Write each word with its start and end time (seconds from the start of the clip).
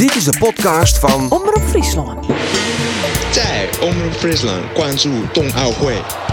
Dit 0.00 0.14
is 0.14 0.24
de 0.24 0.38
podcast 0.38 0.98
van 0.98 1.30
Omroep 1.30 1.62
Friesland. 1.68 2.26
Zij, 3.32 3.68
Omroep 3.80 4.12
Friesland, 4.12 4.72
Kwanzhou, 4.72 5.28
Tong 5.32 5.52
Hui. 5.52 6.29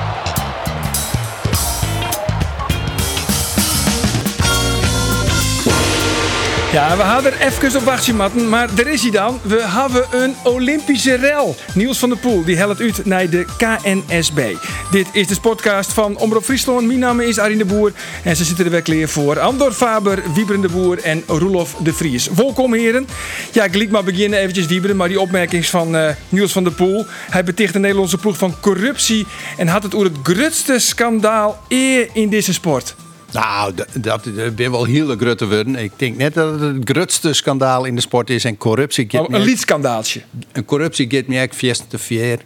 Ja, 6.71 6.97
we 6.97 7.03
hadden 7.03 7.33
er 7.33 7.47
even 7.47 7.79
op 7.79 7.85
wachtje, 7.85 8.13
matten, 8.13 8.49
maar 8.49 8.69
er 8.77 8.87
is 8.87 9.01
hij 9.01 9.11
dan. 9.11 9.39
We 9.41 9.61
hebben 9.61 10.05
een 10.11 10.35
Olympische 10.43 11.15
rel. 11.15 11.55
Niels 11.73 11.99
van 11.99 12.09
der 12.09 12.17
Poel, 12.17 12.43
die 12.43 12.57
helpt 12.57 12.79
uit 12.79 13.05
naar 13.05 13.29
de 13.29 13.45
KNSB. 13.57 14.55
Dit 14.91 15.07
is 15.11 15.27
de 15.27 15.39
podcast 15.41 15.93
van 15.93 16.17
Omroep 16.17 16.43
Friesland. 16.43 16.87
Mijn 16.87 16.99
naam 16.99 17.19
is 17.19 17.39
Arine 17.39 17.65
de 17.65 17.65
Boer 17.65 17.91
en 18.23 18.35
ze 18.35 18.43
zitten 18.43 18.65
er 18.65 18.71
weer 18.71 18.81
klaar 18.81 19.07
voor. 19.07 19.39
Andor 19.39 19.71
Faber, 19.71 20.23
Wieberen 20.33 20.61
de 20.61 20.69
Boer 20.69 20.99
en 21.03 21.23
Roelof 21.27 21.75
de 21.75 21.93
Vries. 21.93 22.29
Welkom 22.29 22.73
heren. 22.73 23.07
Ja, 23.51 23.63
ik 23.63 23.75
liet 23.75 23.91
maar 23.91 24.03
beginnen 24.03 24.39
eventjes 24.39 24.65
Wieberen, 24.65 24.95
maar 24.95 25.07
die 25.07 25.19
opmerking 25.19 25.65
van 25.65 25.95
eh, 25.95 26.09
Niels 26.29 26.51
van 26.51 26.63
der 26.63 26.73
Poel. 26.73 27.05
Hij 27.29 27.43
beticht 27.43 27.73
de 27.73 27.79
Nederlandse 27.79 28.17
ploeg 28.17 28.37
van 28.37 28.55
corruptie 28.59 29.27
en 29.57 29.67
had 29.67 29.83
het 29.83 29.95
over 29.95 30.07
het 30.07 30.17
grootste 30.23 30.79
schandaal 30.79 31.59
eer 31.67 32.09
in 32.13 32.29
deze 32.29 32.53
sport. 32.53 32.95
Nou, 33.31 33.73
dat 33.73 33.87
dat 33.93 34.55
ben 34.55 34.71
wel 34.71 34.83
heel 34.83 35.15
grote 35.17 35.47
worden. 35.47 35.75
Ik 35.75 35.91
denk 35.95 36.17
net 36.17 36.33
dat 36.33 36.59
het 36.59 36.75
het 36.75 36.89
grootste 36.89 37.33
schandaal 37.33 37.85
in 37.85 37.95
de 37.95 38.01
sport 38.01 38.29
is. 38.29 38.43
En 38.43 38.57
corruptie 38.57 39.19
Oh, 39.19 39.25
een 39.29 39.41
liedskandaaltje. 39.41 40.21
En 40.51 40.65
corruptie 40.65 41.11
gaat 41.11 41.27
me 41.27 41.39
echt 41.39 41.85
te 41.87 41.97
vier. 41.97 42.39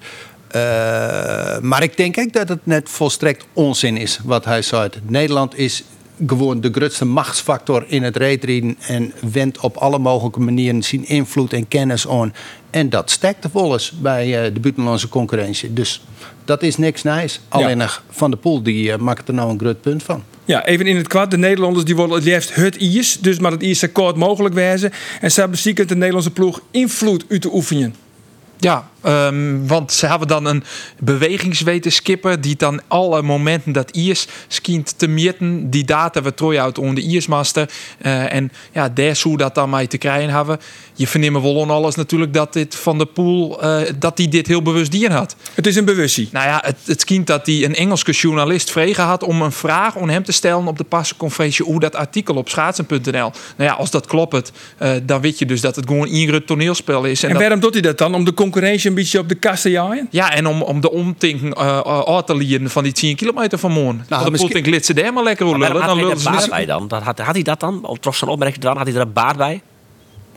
Eh, 0.47 1.59
maar 1.59 1.83
ik 1.83 1.97
denk 1.97 2.17
ook 2.17 2.33
dat 2.33 2.49
het 2.49 2.65
net 2.65 2.89
volstrekt 2.89 3.45
onzin 3.53 3.97
is 3.97 4.19
wat 4.23 4.45
hij 4.45 4.61
zei. 4.61 4.89
Nederland 5.03 5.57
is 5.57 5.83
gewoon 6.27 6.61
de 6.61 6.69
grootste 6.71 7.05
machtsfactor 7.05 7.83
in 7.87 8.03
het 8.03 8.17
reetreden 8.17 8.75
en 8.79 9.13
wendt 9.31 9.59
op 9.59 9.77
alle 9.77 9.99
mogelijke 9.99 10.39
manieren 10.39 10.83
zijn 10.83 11.07
invloed 11.07 11.53
en 11.53 11.67
kennis 11.67 12.07
aan. 12.07 12.33
En 12.69 12.89
dat 12.89 13.11
stekt 13.11 13.41
de 13.41 13.49
volles 13.49 13.91
bij 13.91 14.45
eh, 14.45 14.53
de 14.53 14.59
buitenlandse 14.59 15.09
concurrentie. 15.09 15.73
Dus 15.73 16.03
dat 16.45 16.63
is 16.63 16.77
niks 16.77 17.03
nice. 17.03 17.39
Alleen 17.47 17.77
nog 17.77 18.03
Van 18.09 18.31
der 18.31 18.39
Poel 18.39 18.63
die 18.63 18.91
eh, 18.91 18.97
maakt 18.97 19.27
er 19.27 19.33
nou 19.33 19.49
een 19.51 19.59
groot 19.59 19.81
punt 19.81 20.03
van. 20.03 20.23
Ja, 20.45 20.65
even 20.65 20.85
in 20.85 20.95
het 20.95 21.07
kwad. 21.07 21.31
De 21.31 21.37
Nederlanders 21.37 21.85
die 21.85 21.95
willen 21.95 22.15
het 22.15 22.23
liefst 22.23 22.55
het 22.55 22.77
IS. 22.77 23.17
Dus 23.19 23.39
maar 23.39 23.51
het 23.51 23.63
IS 23.63 23.79
zo 23.79 23.87
kort 23.91 24.15
mogelijk 24.15 24.55
wezen. 24.55 24.91
En 25.21 25.31
ze 25.31 25.47
beziekend 25.47 25.89
de 25.89 25.95
Nederlandse 25.95 26.31
ploeg 26.31 26.61
invloed 26.71 27.25
uit 27.29 27.41
te 27.41 27.53
oefenen. 27.53 27.95
Ja, 28.57 28.89
ehm, 29.01 29.65
want 29.65 29.91
ze 29.91 30.07
hebben 30.07 30.27
dan 30.27 30.45
een 30.45 30.63
bewegingswetenschipper 30.99 32.41
die 32.41 32.55
dan 32.55 32.81
alle 32.87 33.21
momenten 33.21 33.71
dat 33.71 33.89
Iers 33.89 34.27
skient 34.47 34.93
te 34.97 35.07
meten, 35.07 35.69
die 35.69 35.85
data 35.85 36.21
we 36.21 36.33
trooi 36.33 36.59
uit 36.59 36.77
onder 36.77 36.95
de 36.95 37.01
Iersmaster. 37.01 37.69
Eh, 37.97 38.33
en 38.33 38.51
ja, 38.71 38.89
daar 38.89 39.15
zou 39.15 39.37
dat 39.37 39.55
dan 39.55 39.69
mee 39.69 39.87
te 39.87 39.97
krijgen 39.97 40.29
hebben. 40.29 40.59
Je 40.93 41.07
verneemt 41.07 41.41
wel 41.41 41.55
on 41.55 41.69
alles 41.69 41.95
natuurlijk 41.95 42.33
dat 42.33 42.53
dit 42.53 42.75
van 42.75 42.97
de 42.97 43.05
pool, 43.05 43.61
eh, 43.61 43.93
dat 43.99 44.17
hij 44.17 44.27
dit 44.27 44.47
heel 44.47 44.61
bewust 44.61 44.91
dier 44.91 45.11
had. 45.11 45.35
Het 45.53 45.67
is 45.67 45.75
een 45.75 45.85
bewustzijn. 45.85 46.27
Nou 46.31 46.47
ja, 46.47 46.63
het, 46.65 46.77
het 46.85 47.27
dat 47.27 47.45
hij 47.45 47.63
een 47.63 47.75
Engelse 47.75 48.11
journalist 48.11 48.71
vregen 48.71 49.03
had 49.03 49.23
om 49.23 49.41
een 49.41 49.51
vraag 49.51 49.97
aan 49.97 50.09
hem 50.09 50.23
te 50.23 50.31
stellen 50.31 50.67
op 50.67 50.77
de 50.77 50.83
passenconferentie 50.83 51.65
hoe 51.65 51.79
dat 51.79 51.95
artikel 51.95 52.35
op 52.35 52.49
schaatsen.nl. 52.49 53.11
Nou 53.11 53.31
ja, 53.55 53.71
als 53.71 53.91
dat 53.91 54.07
klopt, 54.07 54.51
eh, 54.77 54.91
dan 55.03 55.21
weet 55.21 55.39
je 55.39 55.45
dus 55.45 55.61
dat 55.61 55.75
het 55.75 55.87
gewoon 55.87 56.07
een 56.09 56.45
toneelspel 56.45 57.03
is. 57.03 57.23
En, 57.23 57.37
waarom 57.37 57.59
doet 57.59 57.73
hij 57.73 57.81
dat 57.81 57.97
dan? 57.97 58.13
Om 58.13 58.25
de 58.25 58.33
concurrentie 58.33 58.90
een 58.91 58.97
beetje 58.97 59.19
op 59.19 59.29
de 59.29 59.35
kast 59.35 59.61
te 59.61 59.69
jaaien? 59.69 60.07
ja, 60.09 60.33
en 60.33 60.47
om, 60.47 60.61
om 60.61 60.81
de 60.81 60.91
omtinken 60.91 61.47
uh, 61.47 61.79
uit 62.05 62.27
te 62.27 62.35
leren 62.35 62.69
van 62.69 62.83
die 62.83 62.91
10 62.91 63.15
kilometer 63.15 63.59
van 63.59 63.71
morgen. 63.71 64.05
Nou, 64.09 64.23
de 64.23 64.31
misschien- 64.31 64.51
misschien... 64.53 64.71
glitsen 64.73 64.95
daar 64.95 65.13
maar 65.13 65.23
lekker 65.23 65.45
hoe 65.45 65.57
lullen. 65.57 65.67
daar 65.73 65.87
Dan 65.87 65.97
had 65.97 66.23
hij 66.23 66.33
er 66.35 66.41
ze 66.41 66.49
bij 66.49 66.65
dan? 66.65 66.87
Dat 66.87 67.01
had, 67.03 67.19
had 67.19 67.33
hij 67.33 67.43
dat 67.43 67.59
dan? 67.59 67.85
Of 67.85 67.97
trots 67.97 68.17
zijn 68.17 68.31
opmerking 68.31 68.63
dan? 68.63 68.77
Had 68.77 68.85
hij 68.87 68.95
er 68.95 69.01
een 69.01 69.13
baat 69.13 69.37
bij? 69.37 69.61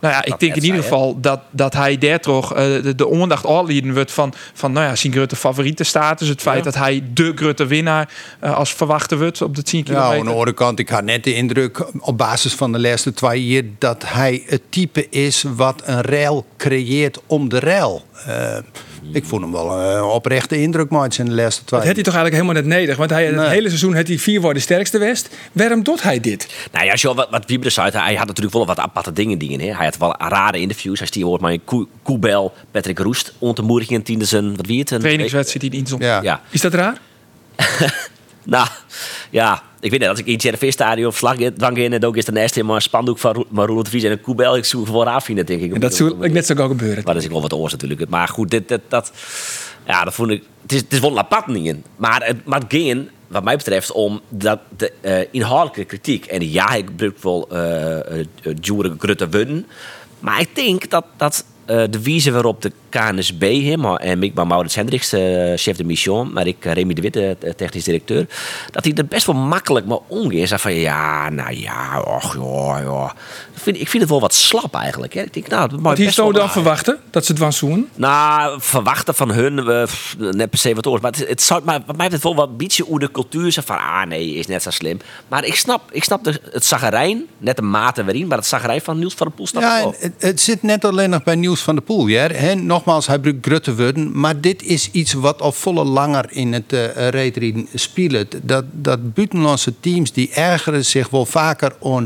Nou 0.05 0.17
ja, 0.17 0.33
ik 0.33 0.39
denk 0.39 0.55
in 0.55 0.63
ieder 0.63 0.81
geval 0.81 1.19
dat, 1.21 1.39
dat 1.49 1.73
hij 1.73 1.97
daar 1.97 2.19
toch 2.19 2.53
eh, 2.53 2.63
de, 2.63 2.93
de 2.95 3.11
aandacht 3.21 3.45
aanlieden 3.47 3.93
wordt 3.93 4.11
van, 4.11 4.33
van 4.53 4.71
nou 4.71 4.85
ja, 4.85 4.95
zijn 4.95 5.13
grote 5.13 5.35
favorietenstatus. 5.35 6.27
Het 6.27 6.41
feit 6.41 6.57
Ja. 6.57 6.63
dat 6.63 6.75
hij 6.75 7.03
de 7.13 7.31
grote 7.35 7.65
winnaar 7.65 8.09
eh, 8.39 8.55
als 8.57 8.73
verwachte 8.73 9.17
wordt 9.17 9.41
op 9.41 9.55
de 9.55 9.63
10 9.63 9.79
Ja, 9.79 9.85
kilometer. 9.85 10.17
aan 10.19 10.25
de 10.25 10.31
andere 10.31 10.53
kant, 10.53 10.79
ik 10.79 10.89
had 10.89 11.03
net 11.03 11.23
de 11.23 11.33
indruk 11.33 11.85
op 11.99 12.17
basis 12.17 12.53
van 12.53 12.71
de 12.71 12.79
laatste 12.79 13.13
twee 13.13 13.45
jaar 13.45 13.63
dat 13.77 14.03
hij 14.05 14.43
het 14.47 14.61
type 14.69 15.09
is 15.09 15.43
wat 15.55 15.81
een 15.85 16.01
rail 16.01 16.45
creëert 16.57 17.19
om 17.27 17.49
de 17.49 17.59
rail. 17.59 18.03
Eh, 18.25 18.57
ik 19.11 19.25
vond 19.25 19.41
hem 19.41 19.51
wel 19.51 19.71
een 19.79 20.03
oprechte 20.03 20.61
indruk 20.61 20.89
maken 20.89 21.17
in 21.17 21.25
de 21.25 21.31
laatste 21.31 21.63
twee 21.63 21.79
Dat 21.79 21.87
had 21.87 21.95
hij 21.97 22.05
toch 22.05 22.13
eigenlijk 22.15 22.43
helemaal 22.43 22.63
net 22.69 22.79
nedig. 22.79 22.97
Want 22.97 23.09
hij, 23.09 23.25
het 23.25 23.35
Nee. 23.35 23.47
hele 23.47 23.67
seizoen 23.67 23.95
had 23.95 24.07
hij 24.07 24.17
vier 24.17 24.41
voor 24.41 24.53
de 24.53 24.59
sterkste 24.59 24.97
west. 24.97 25.29
Waarom 25.51 25.83
doet 25.83 26.03
hij 26.03 26.19
dit? 26.19 26.47
Nou 26.71 26.85
ja, 26.85 26.91
als 26.91 27.01
je 27.01 27.07
al 27.07 27.15
wat, 27.15 27.29
wat 27.29 27.43
Wieber 27.45 27.71
zei, 27.71 27.91
hij 27.91 28.15
had 28.15 28.27
natuurlijk 28.27 28.55
wel 28.55 28.65
wat 28.65 28.79
aparte 28.79 29.13
dingen. 29.13 29.37
dingen 29.37 29.59
hè. 29.59 29.75
Hij 29.75 29.85
had 29.85 29.97
wel 29.97 30.15
rare 30.17 30.59
interviews. 30.59 30.97
Hij 30.99 31.07
stier 31.07 31.37
maar 31.39 31.51
een 31.51 31.63
Koe- 31.65 31.87
Koebel, 32.03 32.53
Patrick 32.71 32.99
Roest, 32.99 33.33
ontemoediging 33.39 33.97
in 33.97 34.03
tiende 34.05 34.25
zijn, 34.25 34.55
wat 34.55 34.65
wie 34.65 34.79
het? 34.79 34.91
Een 34.91 34.99
trainingswedstrijd 34.99 35.61
die 35.71 35.83
dienst 35.83 35.95
Ja. 35.99 36.21
Ja, 36.21 36.41
Is 36.49 36.61
dat 36.61 36.73
raar? 36.73 36.97
nou, 38.45 38.67
ja. 39.29 39.63
Ik 39.79 39.91
weet 39.91 39.99
niet, 39.99 40.09
als 40.09 40.19
ik 40.19 40.25
in 40.25 40.33
het 40.33 40.43
JRV-stadion 40.43 41.11
verslag 41.11 41.53
dan 41.53 41.77
in 41.77 41.93
en 41.93 42.05
ook 42.05 42.17
is 42.17 42.25
de 42.25 42.39
eerste 42.39 42.63
maar 42.63 42.75
een 42.75 42.81
spandoek 42.81 43.17
van 43.19 43.45
Roelof 43.53 43.83
de 43.83 43.89
Vries 43.89 44.03
en 44.03 44.11
een 44.11 44.21
Koebel. 44.21 44.57
Ik 44.57 44.65
zoek 44.65 44.87
voor 44.87 45.05
afvinden, 45.05 45.45
denk 45.45 45.61
ik. 45.61 45.73
En 45.73 45.79
dat 45.79 45.95
zou 45.95 46.25
ik 46.25 46.31
net 46.31 46.45
zo 46.45 46.55
gauw 46.55 46.67
gebeuren. 46.67 47.03
Maar 47.03 47.13
dat 47.13 47.23
is 47.23 47.29
wel 47.29 47.41
wat 47.41 47.53
oors 47.53 47.71
natuurlijk. 47.71 48.09
Maar 48.09 48.27
goed, 48.27 48.51
dit, 48.51 48.67
dit, 48.67 48.81
dat, 48.87 49.11
ja, 49.85 50.03
dat 50.03 50.13
vond 50.13 50.29
ik. 50.29 50.43
Het 50.61 50.71
is, 50.71 50.79
het 50.79 50.93
is 50.93 50.99
wel 50.99 51.11
een 51.11 51.17
apart 51.17 51.47
niet. 51.47 51.75
Maar 51.95 52.25
het, 52.25 52.45
maar 52.45 52.59
het 52.59 52.73
ging, 52.73 53.09
wat 53.27 53.43
mij 53.43 53.57
betreft, 53.57 53.91
om 53.91 54.21
dat 54.29 54.59
de 54.77 54.91
eh, 55.01 55.19
inhoudelijke 55.31 55.85
kritiek. 55.85 56.25
En 56.25 56.51
ja, 56.51 56.73
ik 56.73 56.85
gebruik 56.85 57.17
wel 57.21 57.49
uh, 57.53 58.23
Jure 58.61 58.95
Grutte. 58.97 59.63
Maar 60.19 60.39
ik 60.39 60.55
denk 60.55 60.89
dat, 60.89 61.05
dat 61.17 61.45
eh, 61.65 61.83
de 61.89 62.01
wijze 62.03 62.31
waarop 62.31 62.61
de 62.61 62.71
KNSB 62.89 63.63
hem 63.63 63.85
en 63.85 64.23
ik 64.23 64.33
ben 64.33 64.47
Maurits 64.47 64.75
Hendricks, 64.75 65.13
eh, 65.13 65.53
chef 65.55 65.77
de 65.77 65.83
mission, 65.83 66.33
maar 66.33 66.47
ik 66.47 66.65
eh, 66.65 66.73
Remy 66.73 66.93
de 66.93 67.01
Witte, 67.01 67.37
eh, 67.39 67.51
technisch 67.51 67.83
directeur, 67.83 68.27
dat 68.71 68.83
hij 68.83 68.93
er 68.93 69.05
best 69.05 69.25
wel 69.25 69.35
makkelijk 69.35 69.85
mee 69.85 69.99
omgeeft. 70.07 70.47
Zei 70.47 70.59
van 70.59 70.73
ja, 70.73 71.29
nou 71.29 71.55
ja, 71.55 71.99
och 71.99 72.35
ja, 72.35 72.79
ja. 72.79 73.15
Ik 73.65 73.71
vind, 73.71 73.83
ik 73.83 73.89
vind 73.89 74.03
het 74.03 74.11
wel 74.11 74.21
wat 74.21 74.33
slap 74.33 74.75
eigenlijk. 74.75 75.13
Hè. 75.13 75.21
Ik 75.21 75.33
denk, 75.33 75.47
nou, 75.47 75.69
dat 75.69 75.79
mag 75.79 75.87
Wat 75.89 75.97
hier 75.97 76.05
best 76.05 76.17
wel 76.17 76.25
zou 76.25 76.39
dan 76.39 76.51
verwachten? 76.51 76.99
Dat 77.09 77.25
ze 77.25 77.31
het 77.31 77.41
was 77.41 77.57
zoen? 77.57 77.89
Nou, 77.95 78.61
verwachten 78.61 79.15
van 79.15 79.31
hun, 79.31 79.59
eh, 79.59 79.83
net 80.31 80.49
per 80.49 80.59
se 80.59 80.75
wat 80.75 80.87
oors. 80.87 81.01
Maar 81.01 81.11
het, 81.11 81.27
het 81.27 81.41
zou, 81.41 81.61
maar 81.63 81.79
wat 81.85 81.95
mij 81.95 82.05
betreft 82.05 82.23
wel 82.23 82.35
wat 82.35 82.49
een 82.49 82.57
beetje 82.57 82.83
hoe 82.83 82.99
de 82.99 83.11
cultuur 83.11 83.51
zegt 83.51 83.67
van, 83.67 83.77
ah 83.77 84.05
nee, 84.07 84.33
is 84.33 84.47
net 84.47 84.63
zo 84.63 84.69
slim. 84.69 84.99
Maar 85.27 85.45
ik 85.45 85.55
snap, 85.55 85.81
ik 85.91 86.03
snap 86.03 86.23
de, 86.23 86.39
het 86.51 86.65
zagerijn, 86.65 87.25
net 87.37 87.55
de 87.55 87.61
mate 87.61 88.03
waarin, 88.03 88.27
maar 88.27 88.37
het 88.37 88.47
zagerijn 88.47 88.81
van 88.81 88.99
Niels 88.99 89.13
van 89.13 89.27
der 89.27 89.35
Poel 89.35 89.47
snap 89.47 89.61
Ja, 89.61 89.77
ik 89.77 89.83
en 89.83 89.89
wel. 89.91 89.99
het, 89.99 90.13
het 90.17 90.41
zit 90.41 90.63
net 90.63 90.85
alleen 90.85 91.09
nog 91.09 91.23
bij 91.23 91.35
Nieuws 91.35 91.61
van 91.61 91.75
de 91.75 91.81
Poel. 91.81 92.07
Ja. 92.07 92.27
Hè, 92.27 92.55
nogmaals, 92.55 93.07
hij 93.07 93.15
gebruikt 93.15 93.45
grutte 93.45 93.75
woorden. 93.75 94.19
Maar 94.19 94.41
dit 94.41 94.63
is 94.63 94.89
iets 94.91 95.13
wat 95.13 95.41
al 95.41 95.51
volle 95.51 95.83
langer 95.83 96.25
in 96.29 96.53
het 96.53 96.73
uh, 96.73 97.09
reetreden 97.09 97.67
speelt. 97.73 98.35
Dat, 98.41 98.65
dat 98.71 99.13
buitenlandse 99.13 99.73
teams 99.79 100.11
die 100.11 100.31
ergeren 100.33 100.85
zich 100.85 101.09
wel 101.09 101.25
vaker 101.25 101.75
eh, 101.81 101.97
eh, 101.97 102.03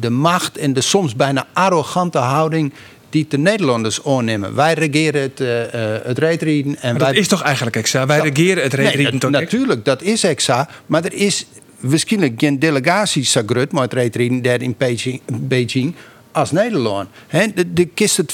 de 0.00 0.10
macht 0.10 0.56
en 0.58 0.72
de 0.72 0.80
soms 0.80 1.14
bijna 1.16 1.46
arrogante 1.52 2.18
houding 2.18 2.72
die 3.10 3.26
de 3.28 3.38
Nederlanders 3.38 4.04
aannemen. 4.04 4.54
Wij 4.54 4.74
regeren 4.74 5.20
het, 5.20 5.40
eh, 5.40 5.94
eh, 5.94 6.16
het. 6.16 6.76
En 6.80 6.90
Maar 6.90 7.00
wij 7.02 7.12
dat 7.12 7.20
is 7.20 7.28
toch 7.28 7.42
eigenlijk 7.42 7.76
exa? 7.76 8.06
Wij 8.06 8.16
Ja. 8.16 8.22
regeren 8.22 8.62
het 8.62 8.72
Nee, 8.72 8.86
dat- 9.10 9.20
toch? 9.20 9.30
Natuurlijk, 9.30 9.84
dat 9.84 10.02
is 10.02 10.24
exa. 10.24 10.68
Maar 10.86 11.04
er 11.04 11.12
is 11.12 11.46
waarschijnlijk 11.80 12.34
geen 12.36 12.58
delegatie 12.58 13.24
groot 13.46 13.72
met 13.72 13.82
het 13.82 13.92
reetreden 13.92 14.42
daar 14.42 14.62
in 14.62 14.74
Beijing, 14.78 15.20
Beijing 15.40 15.94
als 16.36 16.50
Nederland. 16.50 17.08
Hè, 17.26 17.46
de, 17.54 17.72
de 17.72 17.84
kist 17.84 18.16
het 18.16 18.32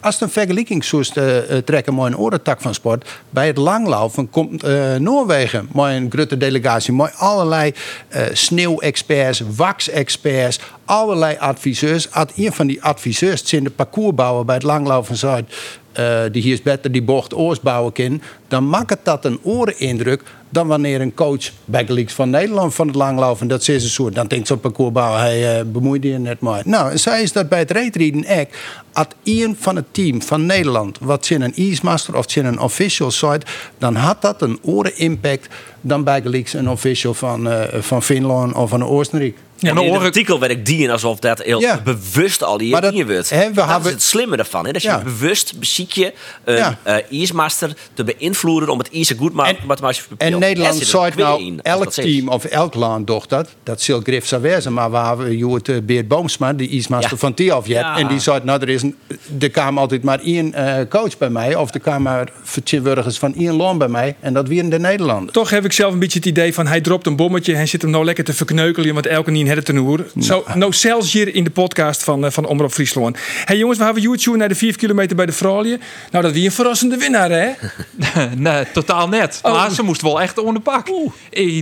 als 0.00 0.14
het 0.14 0.22
een 0.22 0.30
vergelijking 0.30 0.84
zou 0.84 1.04
eh, 1.14 1.56
eh, 1.56 1.64
trekken 1.64 1.94
met 1.94 2.04
een 2.04 2.18
orentak 2.18 2.60
van 2.60 2.74
sport, 2.74 3.08
bij 3.30 3.46
het 3.46 3.56
langlaufen 3.56 4.30
komt 4.30 4.62
eh, 4.62 4.94
Noorwegen 4.94 5.68
met 5.72 5.84
een 5.84 6.10
grote 6.10 6.36
delegatie, 6.36 6.92
met 6.92 7.14
allerlei 7.16 7.72
eh, 8.08 8.22
sneeuwexperts, 8.32 9.42
wax-experts, 9.56 10.60
allerlei 10.84 11.36
adviseurs. 11.38 12.12
Als 12.12 12.30
een 12.36 12.52
van 12.52 12.66
die 12.66 12.82
adviseurs 12.82 13.48
zijn 13.48 13.64
de 13.64 13.70
parcoursbouwer 13.70 14.44
bij 14.44 14.54
het 14.54 14.64
langlaufen 14.64 15.16
Zuid, 15.16 15.54
eh, 15.94 16.22
die 16.32 16.42
hier 16.42 16.52
is 16.52 16.62
beter 16.62 16.92
die 16.92 17.02
bocht 17.02 17.34
oors 17.34 17.60
bouwen 17.60 17.92
kan, 17.92 18.22
dan 18.48 18.68
maakt 18.68 18.98
dat 19.02 19.24
een 19.24 19.38
orenindruk 19.42 20.22
dan 20.48 20.66
wanneer 20.66 21.00
een 21.00 21.14
coach 21.14 21.50
bij 21.64 21.86
Gelieks 21.86 22.12
van 22.12 22.30
Nederland 22.30 22.74
van 22.74 22.86
het 22.86 22.96
langlopen 22.96 23.48
dat 23.48 23.64
ze 23.64 23.80
zo 23.80 24.10
dan 24.10 24.26
denkt 24.26 24.46
zo'n 24.46 24.60
parcoursbouwer 24.60 25.20
hij 25.20 25.58
uh, 25.58 25.64
bemoeide 25.66 26.08
je 26.08 26.18
net 26.18 26.40
maar. 26.40 26.62
Nou, 26.64 26.90
en 26.90 26.98
zij 26.98 27.22
is 27.22 27.32
dat 27.32 27.48
bij 27.48 27.58
het 27.58 27.70
reetrieden 27.70 28.40
ook. 28.40 28.48
Als 28.92 29.06
een 29.24 29.56
van 29.58 29.76
het 29.76 29.84
team 29.90 30.22
van 30.22 30.46
Nederland 30.46 30.98
wat 31.00 31.26
zin 31.26 31.42
een 31.42 31.54
Eastmaster 31.54 32.16
of 32.16 32.30
zin 32.30 32.44
een 32.44 32.60
official 32.60 33.10
site, 33.10 33.46
dan 33.78 33.94
had 33.94 34.22
dat 34.22 34.42
een 34.42 34.58
oren 34.62 34.96
impact 34.96 35.48
dan 35.80 36.04
bij 36.04 36.22
Gelieks 36.22 36.52
een 36.52 36.68
official 36.68 37.14
van, 37.14 37.46
uh, 37.46 37.62
van 37.80 38.02
Finland 38.02 38.54
of 38.54 38.70
van 38.70 38.84
Oostenrijk. 38.84 39.36
En 39.70 39.76
En 39.76 39.82
in 39.84 39.92
het 39.92 40.02
artikel 40.02 40.38
werd 40.40 40.52
ik 40.52 40.66
die 40.66 40.92
alsof 40.92 41.18
dat 41.18 41.42
heel 41.42 41.60
Ja. 41.60 41.80
bewust 41.84 42.42
al 42.44 42.58
die 42.58 42.70
Maar 42.70 42.80
dat- 42.80 42.92
in 42.94 43.06
wordt. 43.06 43.30
hè, 43.30 43.48
we 43.48 43.52
dat 43.52 43.66
hebben- 43.66 43.86
is 43.86 43.92
het 43.92 44.02
slimme 44.02 44.36
ervan. 44.36 44.66
Hè? 44.66 44.72
Dat 44.72 44.82
je 44.82 44.88
Ja. 44.88 45.02
bewust 45.02 45.58
beziek 45.58 45.92
je 45.92 46.12
een 46.44 46.56
Ja. 46.56 46.78
eh, 46.82 46.96
ijsmaster 47.20 47.76
te 47.94 48.04
beïnvloeden 48.04 48.68
om 48.68 48.78
het 48.78 48.90
ijs 48.92 49.12
goed 49.18 49.32
ma- 49.32 49.46
En- 49.46 49.56
mathematisch 49.66 49.98
te 50.08 50.14
En 50.24 50.38
Nederland 50.38 50.76
zou 50.86 51.04
het 51.04 51.16
nou, 51.16 51.42
in, 51.44 51.60
elk 51.62 51.90
team 51.92 52.28
of 52.28 52.44
elk 52.44 52.74
land 52.74 53.06
doet 53.06 53.28
dat. 53.28 53.48
Dat 53.62 53.80
zal 53.80 54.00
Griff 54.00 54.26
zou 54.26 54.42
wezen. 54.42 54.72
Maar 54.72 54.90
we 54.90 54.96
hebben 54.96 55.60
eh, 55.68 55.76
Beert 55.82 56.08
Boomsma, 56.08 56.52
die 56.52 56.68
ismaster 56.68 57.10
Ja. 57.10 57.16
van. 57.16 57.32
Ja. 57.64 57.96
En 57.96 58.06
die 58.08 58.18
zei, 58.20 58.40
nou, 58.42 58.60
er, 58.60 58.68
is 58.68 58.82
een, 58.82 58.96
er 59.40 59.50
kwam 59.50 59.78
altijd 59.78 60.02
maar 60.02 60.20
één 60.20 60.54
eh, 60.54 60.88
coach 60.88 61.18
bij 61.18 61.30
mij. 61.30 61.54
Of 61.54 61.74
er 61.74 61.80
kwamen 61.80 62.02
maar 62.02 62.28
vertegenwoordigers 62.42 63.18
van 63.18 63.34
één 63.34 63.52
land 63.56 63.78
bij 63.78 63.88
mij. 63.88 64.16
En 64.20 64.32
dat 64.34 64.48
waren 64.48 64.68
de 64.68 64.78
Nederlanders. 64.78 65.32
Toch 65.32 65.50
heb 65.50 65.64
ik 65.64 65.72
zelf 65.72 65.92
een 65.92 65.98
beetje 65.98 66.18
het 66.18 66.28
idee 66.28 66.54
van 66.54 66.66
hij 66.66 66.80
dropt 66.80 67.06
een 67.06 67.16
bommetje. 67.16 67.54
Hij 67.54 67.66
zit 67.66 67.82
hem 67.82 67.90
nou 67.90 68.04
lekker 68.04 68.24
te 68.24 68.32
verkneukelen, 68.32 68.94
want 68.94 69.06
elke 69.06 69.30
niet 69.30 69.46
het 69.56 69.64
tenoer. 69.64 70.06
Zo, 70.20 70.44
nou 70.54 70.72
zelfs 70.72 71.12
hier 71.12 71.34
in 71.34 71.44
de 71.44 71.50
podcast 71.50 72.04
van, 72.04 72.24
eh, 72.24 72.30
van 72.30 72.46
Omroep 72.46 72.72
Friesland. 72.72 73.18
hey 73.44 73.56
jongens, 73.56 73.78
we 73.78 73.84
hebben 73.84 74.02
YouTube 74.02 74.36
naar 74.36 74.48
de 74.48 74.54
4 74.54 74.76
kilometer 74.76 75.16
bij 75.16 75.26
de 75.26 75.32
Fraulië. 75.32 75.78
Nou, 76.10 76.24
dat 76.24 76.32
wie 76.32 76.44
een 76.44 76.52
verrassende 76.52 76.96
winnaar, 76.96 77.30
hè? 77.30 77.48
nee, 78.36 78.64
totaal 78.72 79.08
net. 79.08 79.38
Oh. 79.42 79.52
Maar 79.52 79.70
ze 79.70 79.82
moest 79.82 80.02
wel 80.02 80.20
echt 80.20 80.38
onder 80.38 80.54
de 80.54 80.60
pak. 80.60 80.86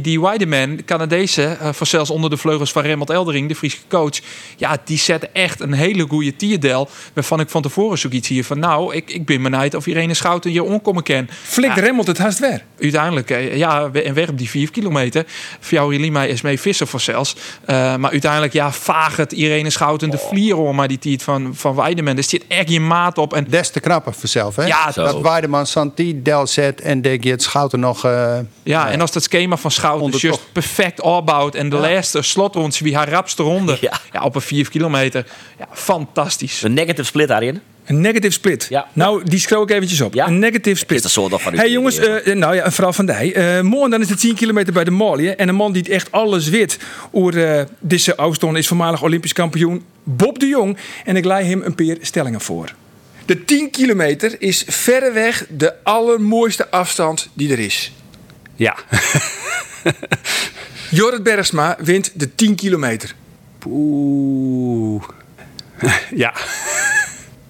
Die 0.02 0.20
Weideman, 0.20 0.76
de 0.76 0.84
Canadese, 0.84 1.42
eh, 1.60 1.72
voor 1.72 1.86
zelfs 1.86 2.10
onder 2.10 2.30
de 2.30 2.36
vleugels 2.36 2.72
van 2.72 2.82
Remmelt 2.82 3.10
Eldering, 3.10 3.48
de 3.48 3.54
Friese 3.54 3.76
coach. 3.88 4.18
Ja, 4.56 4.76
die 4.84 4.98
zette 4.98 5.28
echt 5.32 5.60
een 5.60 5.72
hele 5.72 6.04
goede 6.08 6.36
tierdel. 6.36 6.88
Waarvan 7.12 7.40
ik 7.40 7.48
van 7.48 7.62
tevoren 7.62 7.98
zoiets 7.98 8.28
hier 8.28 8.44
van, 8.44 8.58
nou, 8.58 8.94
ik, 8.94 9.10
ik 9.10 9.26
ben 9.26 9.42
benieuwd 9.42 9.74
of 9.74 9.86
Irene 9.86 10.14
Schouten 10.14 10.50
hier 10.50 10.62
onkomen 10.64 11.02
kan. 11.02 11.28
Flik 11.42 11.74
Ja, 11.74 11.80
remmelt 11.82 12.06
het 12.06 12.18
haast 12.18 12.38
weer. 12.38 12.62
uiteindelijk, 12.80 13.30
eh, 13.30 13.56
ja, 13.56 13.90
we- 13.90 14.02
en 14.02 14.14
weg 14.14 14.28
op 14.28 14.38
die 14.38 14.48
4 14.50 14.70
kilometer. 14.70 15.24
Jou, 15.68 15.98
Lima, 15.98 16.24
is 16.24 16.40
mee 16.40 16.60
vissen 16.60 16.86
voor 16.86 17.00
zelfs. 17.00 17.36
Eh, 17.72 17.96
maar 17.96 18.10
uiteindelijk, 18.10 18.52
ja, 18.52 18.72
vaag 18.72 19.16
het 19.16 19.32
Irene 19.32 19.70
Schouten 19.70 20.10
de 20.10 20.18
vlier 20.18 20.56
om 20.56 20.76
maar 20.76 20.88
die 20.88 20.98
tiet 20.98 21.22
van, 21.22 21.50
van 21.54 21.74
Weideman. 21.74 22.16
Er 22.16 22.22
zit 22.22 22.44
echt 22.48 22.68
je 22.70 22.80
maat 22.80 23.18
op. 23.18 23.32
En 23.34 23.44
Des 23.48 23.70
te 23.70 23.80
knapper 23.80 24.12
vanzelf, 24.12 24.56
hè? 24.56 24.64
Ja, 24.64 24.92
zo. 24.92 25.04
Dat 25.04 25.20
Weideman 25.20 25.66
Santi, 25.66 26.22
Del 26.22 26.46
zet 26.46 26.80
en 26.80 27.02
de 27.02 27.18
het 27.22 27.42
Schouten 27.42 27.80
nog... 27.80 28.04
eh, 28.04 28.38
Ja, 28.62 28.90
en 28.90 29.00
als 29.00 29.12
dat 29.12 29.22
schema 29.22 29.56
van 29.56 29.70
Schouten 29.70 30.10
juist 30.10 30.22
toch. 30.38 30.52
perfect 30.52 31.00
opbouwt 31.00 31.54
en 31.54 31.68
de 31.68 31.76
laatste 31.76 32.22
slotronds 32.22 32.80
wie 32.80 32.96
haar 32.96 33.08
rapste 33.08 33.42
ronde 33.42 33.76
ja. 33.80 34.00
Ja. 34.12 34.22
op 34.22 34.34
een 34.34 34.40
4 34.40 34.68
kilometer. 34.68 35.26
Ja, 35.58 35.66
fantastisch. 35.72 36.62
Een 36.62 36.72
negative 36.74 37.04
split 37.04 37.28
daarin. 37.28 37.60
Een 37.92 38.00
negative 38.00 38.32
split. 38.32 38.66
Ja. 38.68 38.86
Nou, 38.92 39.22
die 39.24 39.38
schreeuw 39.38 39.62
ik 39.62 39.70
eventjes 39.70 40.00
op. 40.00 40.14
Ja. 40.14 40.26
Een 40.26 40.38
negative 40.38 40.76
split. 40.76 40.96
Is 40.96 41.02
dat 41.02 41.12
zo 41.12 41.28
nog 41.28 41.42
van 41.42 41.54
u? 41.54 41.56
Hey 41.56 41.70
jongens, 41.70 41.98
eh, 41.98 42.34
nou 42.34 42.54
ja, 42.54 42.70
vooral 42.70 42.92
van 42.92 43.06
die. 43.06 43.32
Eh 43.32 43.60
morgen 43.60 43.90
dan 43.90 44.00
is 44.00 44.08
het 44.08 44.20
10 44.20 44.34
kilometer 44.34 44.72
bij 44.72 44.84
de 44.84 44.90
Malië. 44.90 45.28
En 45.28 45.48
een 45.48 45.54
man 45.54 45.72
die 45.72 45.82
het 45.82 45.90
echt 45.90 46.12
alles 46.12 46.48
wit 46.48 46.78
over 47.10 47.58
eh, 47.58 47.64
deze 47.78 48.16
afstand 48.16 48.56
is 48.56 48.68
voormalig 48.68 49.02
Olympisch 49.02 49.32
kampioen 49.32 49.84
Bob 50.02 50.38
de 50.38 50.46
Jong. 50.46 50.76
En 51.04 51.16
ik 51.16 51.24
leid 51.24 51.46
hem 51.46 51.62
een 51.62 51.74
paar 51.74 51.96
stellingen 52.00 52.40
voor. 52.40 52.74
De 53.24 53.44
10 53.44 53.70
kilometer 53.70 54.34
is 54.38 54.64
verreweg 54.66 55.46
de 55.48 55.74
allermooiste 55.82 56.70
afstand 56.70 57.28
die 57.32 57.52
er 57.52 57.58
is. 57.58 57.92
Ja. 58.56 58.76
Jorrit 60.90 61.22
Bergsma 61.22 61.76
wint 61.80 62.10
de 62.14 62.34
10 62.34 62.54
kilometer. 62.54 63.14
Oeh. 63.66 65.02
Ja. 66.14 66.32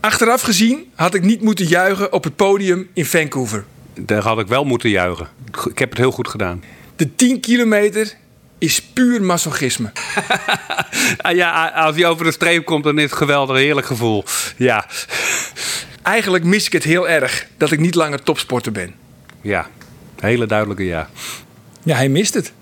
Achteraf 0.03 0.43
gezien 0.43 0.91
had 0.95 1.15
ik 1.15 1.23
niet 1.23 1.43
moeten 1.43 1.67
juichen 1.67 2.13
op 2.13 2.25
het 2.25 2.37
podium 2.37 2.89
in 2.93 3.07
Vancouver. 3.07 3.65
Daar 3.95 4.23
had 4.23 4.39
ik 4.39 4.47
wel 4.47 4.65
moeten 4.65 4.91
juichen. 4.91 5.29
Ik 5.71 5.79
heb 5.79 5.89
het 5.89 5.99
heel 5.99 6.11
goed 6.11 6.29
gedaan. 6.29 6.65
De 6.97 7.15
10 7.15 7.41
kilometer 7.41 8.13
is 8.59 8.83
puur 8.83 9.23
masochisme. 9.23 9.93
Ah, 11.17 11.35
ja, 11.35 11.69
als 11.69 11.97
hij 11.97 12.07
over 12.07 12.25
de 12.25 12.33
streep 12.33 12.65
komt, 12.65 12.85
dan 12.85 12.97
is 12.97 13.03
het 13.03 13.13
een 13.13 13.17
geweldig 13.17 13.57
heerlijk 13.57 13.87
gevoel. 13.87 14.25
Ja. 14.57 14.87
Eigenlijk 16.03 16.45
mis 16.45 16.67
ik 16.67 16.73
het 16.73 16.83
heel 16.83 17.09
erg 17.09 17.47
dat 17.57 17.71
ik 17.71 17.79
niet 17.79 17.95
langer 17.95 18.23
topsporter 18.23 18.73
ben. 18.73 18.95
Ja. 19.41 19.67
Hele 20.21 20.47
duidelijke 20.47 20.85
ja. 20.85 21.11
Ja, 21.83 21.97
hij 21.97 22.09
mist 22.09 22.35
het. 22.35 22.53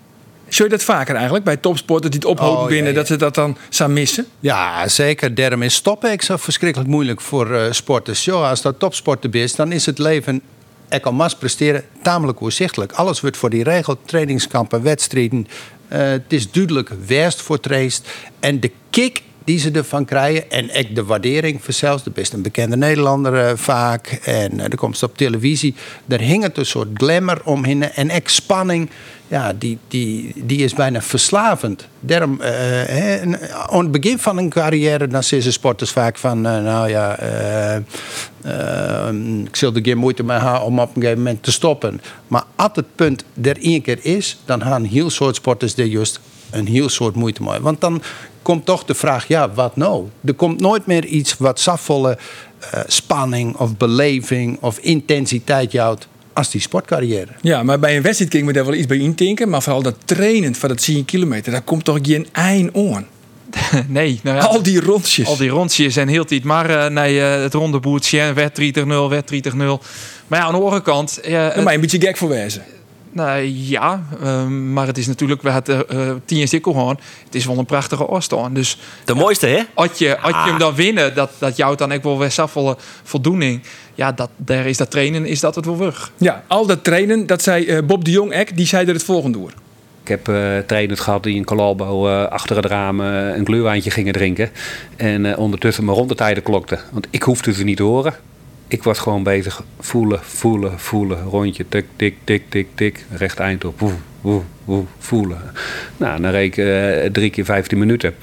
Zul 0.51 0.65
je 0.65 0.71
dat 0.71 0.83
vaker 0.83 1.15
eigenlijk 1.15 1.45
bij 1.45 1.57
topsporters 1.57 2.11
die 2.11 2.21
het 2.21 2.29
ophopen 2.29 2.63
Oh, 2.63 2.69
binnen, 2.69 2.93
ja. 2.93 2.99
dat 2.99 3.07
ze 3.07 3.17
dat 3.17 3.35
dan 3.35 3.57
zou 3.69 3.91
missen? 3.91 4.27
Ja, 4.41 4.89
zeker. 4.89 5.35
Daarom 5.35 5.63
is 5.63 5.75
stoppen 5.75 6.13
ik 6.13 6.23
zo 6.23 6.37
verschrikkelijk 6.37 6.91
moeilijk 6.91 7.21
voor 7.21 7.55
eh, 7.55 7.73
sporters. 7.73 8.31
Als 8.31 8.63
dat 8.63 8.79
topsporter 8.79 9.35
is, 9.35 9.55
dan 9.55 9.73
is 9.73 9.87
het 9.87 9.99
leven, 9.99 10.43
ik 10.89 11.07
al 11.07 11.13
mas 11.13 11.35
presteren, 11.35 11.85
tamelijk 12.03 12.43
oorzichtelijk. 12.43 12.93
Alles 12.93 13.21
wordt 13.21 13.37
voor 13.37 13.51
die 13.51 13.63
regel, 13.63 13.99
trainingskampen, 14.05 14.83
wedstrijden. 14.83 15.47
Eh, 15.89 16.01
het 16.01 16.33
is 16.33 16.51
duidelijk 16.51 16.91
werst 17.07 17.43
voor 17.43 17.61
traist. 17.61 18.09
En 18.41 18.61
de 18.61 18.71
kick 18.91 19.23
die 19.45 19.59
ze 19.59 19.71
ervan 19.71 20.05
krijgen. 20.05 20.51
En 20.51 20.79
ik 20.79 20.95
de 20.95 21.05
waardering 21.05 21.65
voor 21.65 21.75
zelfs, 21.75 22.03
de 22.03 22.11
best 22.11 22.33
een 22.33 22.43
bekende 22.43 22.77
Nederlander 22.77 23.47
eh, 23.47 23.57
vaak. 23.57 24.07
En 24.25 24.57
dan 24.57 24.71
komt 24.77 24.99
ze 24.99 25.05
op 25.05 25.17
televisie. 25.17 25.75
Daar 26.05 26.21
hing 26.21 26.43
het 26.43 26.59
een 26.59 26.67
soort 26.67 26.89
glamour 26.95 27.41
omheen. 27.45 27.83
En 27.83 28.11
ik 28.11 28.29
spanning, 28.29 28.91
ja, 29.31 29.53
die, 29.53 29.79
die, 29.89 30.33
die 30.37 30.59
is 30.59 30.75
bijna 30.75 31.03
verslavend. 31.03 31.89
Daarom, 32.01 32.41
eh, 32.41 33.23
en 33.23 33.41
aan 33.69 33.83
het 33.83 33.91
begin 33.91 34.19
van 34.19 34.39
een 34.39 34.49
carrière, 34.49 35.07
dan 35.07 35.23
zeggen 35.23 35.53
sporters 35.53 35.91
vaak 35.91 36.19
van, 36.19 36.47
eh, 36.47 36.63
nou 36.63 36.89
ja, 36.89 37.17
eh, 37.17 37.77
eh, 37.77 39.15
ik 39.45 39.57
zal 39.57 39.75
er 39.75 39.83
geen 39.83 39.99
moeite 39.99 40.23
mee 40.23 40.39
hebben 40.39 40.63
om 40.63 40.79
op 40.79 40.97
een 40.97 41.03
gegeven 41.03 41.23
moment 41.23 41.43
te 41.43 41.53
stoppen. 41.53 42.01
Maar 42.29 42.45
als 42.57 42.71
het 42.75 42.95
punt 42.95 43.25
er 43.43 43.59
één 43.63 43.83
keer 43.83 43.99
is, 44.03 44.39
dan 44.45 44.63
gaan 44.63 44.85
heel 44.85 45.11
soort 45.11 45.37
sporters 45.37 45.77
er 45.77 45.85
juist 45.85 46.21
een 46.51 46.67
heel 46.67 46.89
soort 46.89 47.15
moeite 47.15 47.43
mee. 47.43 47.61
Want 47.61 47.81
dan 47.81 48.03
komt 48.43 48.65
toch 48.65 48.85
de 48.85 48.95
vraag, 48.95 49.29
ja, 49.29 49.51
wat 49.51 49.77
nou? 49.77 50.09
Er 50.25 50.35
komt 50.35 50.61
nooit 50.61 50.87
meer 50.87 51.05
iets 51.05 51.37
wat 51.39 51.61
zafvolle 51.61 52.19
eh, 52.71 52.81
spanning 52.87 53.57
of 53.57 53.77
beleving 53.77 54.59
of 54.61 54.79
intensiteit 54.79 55.73
jouwt 55.73 56.09
als 56.41 56.51
die 56.51 56.61
sportcarrière. 56.61 57.33
Ja, 57.41 57.63
maar 57.63 57.79
bij 57.79 57.97
een 57.97 58.03
wedstrijd 58.03 58.31
kan 58.31 58.41
ik 58.41 58.47
me 58.47 58.53
daar 58.53 58.65
wel 58.65 58.75
iets 58.75 58.87
bij 58.87 58.99
intinken. 58.99 59.49
Maar 59.49 59.63
vooral 59.63 59.83
dat 59.83 59.97
trainen 60.05 60.55
van 60.55 60.69
dat 60.69 60.79
10 60.83 61.05
kilometer, 61.05 61.53
daar 61.53 61.63
komt 61.63 61.85
toch 61.85 61.99
geen 62.03 62.27
eind 62.33 62.77
aan. 62.77 63.07
Nee, 63.89 64.21
nou 64.23 64.37
ja, 64.37 64.43
Al 64.43 64.63
die 64.63 64.81
rondjes. 64.81 65.27
al 65.27 65.37
die 65.37 65.49
rondjes 65.49 65.97
en 65.97 66.09
heel 66.09 66.25
tijd 66.25 66.45
maar 66.45 66.71
eh, 66.71 66.91
nee, 66.91 67.21
eh, 67.21 67.43
het 67.43 67.55
ronde 67.55 67.81
boertje, 67.81 68.33
werd 68.33 68.61
30-0, 68.61 69.09
werd 69.09 69.31
30-0. 69.31 69.57
Maar 70.27 70.39
ja, 70.39 70.45
aan 70.45 70.53
de 70.53 70.59
andere 70.59 70.83
kant, 70.83 71.21
eh, 71.21 71.33
Daar 71.33 71.55
ben 71.55 71.65
je 71.65 71.71
een 71.75 71.81
beetje 71.81 72.01
gek 72.01 72.17
voor 72.17 72.29
wezen. 72.29 72.63
Nou, 73.13 73.43
ja, 73.43 74.03
eh, 74.23 74.47
maar 74.47 74.87
het 74.87 74.99
is 74.99 75.07
natuurlijk, 75.07 75.43
we 75.43 75.51
hadden 75.51 75.89
eh 75.89 76.11
tien 76.25 76.39
jaar 76.39 76.47
stikkel 76.47 76.73
gewoon. 76.73 76.99
Het 77.25 77.35
is 77.35 77.47
wel 77.47 77.59
een 77.59 77.67
prachtige 77.67 78.07
oorstaan. 78.07 78.55
Dus 78.55 78.79
De 79.05 79.15
mooiste, 79.15 79.47
hè? 79.47 79.63
als 79.75 79.99
je, 79.99 80.19
als 80.19 80.33
je 80.45 80.51
hem 80.51 80.59
dan 80.59 80.75
winnen, 80.75 81.15
dat, 81.15 81.31
dat 81.39 81.57
jou 81.57 81.77
dan 81.77 81.93
ook 81.93 82.03
wel 82.03 82.19
weer 82.19 82.31
zoveel 82.31 82.77
voldoening. 83.03 83.63
Ja, 83.95 84.13
dat, 84.13 84.31
daar 84.37 84.67
is 84.67 84.77
dat 84.77 84.91
trainen, 84.91 85.27
is 85.27 85.41
dat 85.41 85.55
het 85.55 85.65
wel 85.65 85.79
weg. 85.79 86.13
Ja, 86.17 86.45
al 86.47 86.67
dat 86.67 86.85
trainen, 86.85 87.27
dat 87.27 87.43
zei 87.43 87.67
eh, 87.67 87.83
Bob 87.83 88.05
de 88.05 88.11
Jong 88.11 88.33
ek, 88.33 88.57
die 88.57 88.67
zei 88.67 88.87
er 88.87 88.93
het 88.93 89.05
volgende 89.05 89.39
door. 89.39 89.53
Ik 90.03 90.09
heb 90.09 90.29
eh 90.29 90.59
trainers 90.67 91.01
gehad 91.01 91.23
die 91.23 91.37
in 91.37 91.45
Colalbo 91.45 92.09
eh, 92.09 92.27
achter 92.27 92.57
het 92.57 92.65
raam 92.65 93.01
eh, 93.01 93.37
een 93.37 93.45
kleurwijntje 93.45 93.91
gingen 93.91 94.13
drinken. 94.13 94.51
En 94.97 95.27
eh, 95.27 95.39
ondertussen 95.39 95.85
mijn 95.85 95.97
rondetijden 95.97 96.43
klokten. 96.43 96.79
Want 96.93 97.07
ik 97.11 97.23
hoefde 97.23 97.53
ze 97.53 97.65
niet 97.65 97.77
te 97.77 97.83
horen. 97.83 98.15
Ik 98.71 98.83
was 98.83 98.99
gewoon 98.99 99.23
bezig 99.23 99.63
voelen, 99.81 100.21
voelen, 100.23 100.79
voelen. 100.79 101.23
Rondje, 101.23 101.65
tik, 101.69 101.85
tik, 101.97 102.15
tik, 102.25 102.43
tik, 102.49 102.67
tik. 102.75 103.05
Recht 103.11 103.39
eind 103.39 103.65
op. 103.65 103.81
Woe, 103.81 103.93
woe, 104.21 104.43
woe, 104.65 104.85
voelen. 104.99 105.39
Nou, 105.97 106.21
dan 106.21 106.31
reed 106.31 106.59
ik 106.59 106.65
eh, 106.65 107.11
drie 107.11 107.31
keer 107.31 107.45
15 107.45 107.79
minuten. 107.79 108.15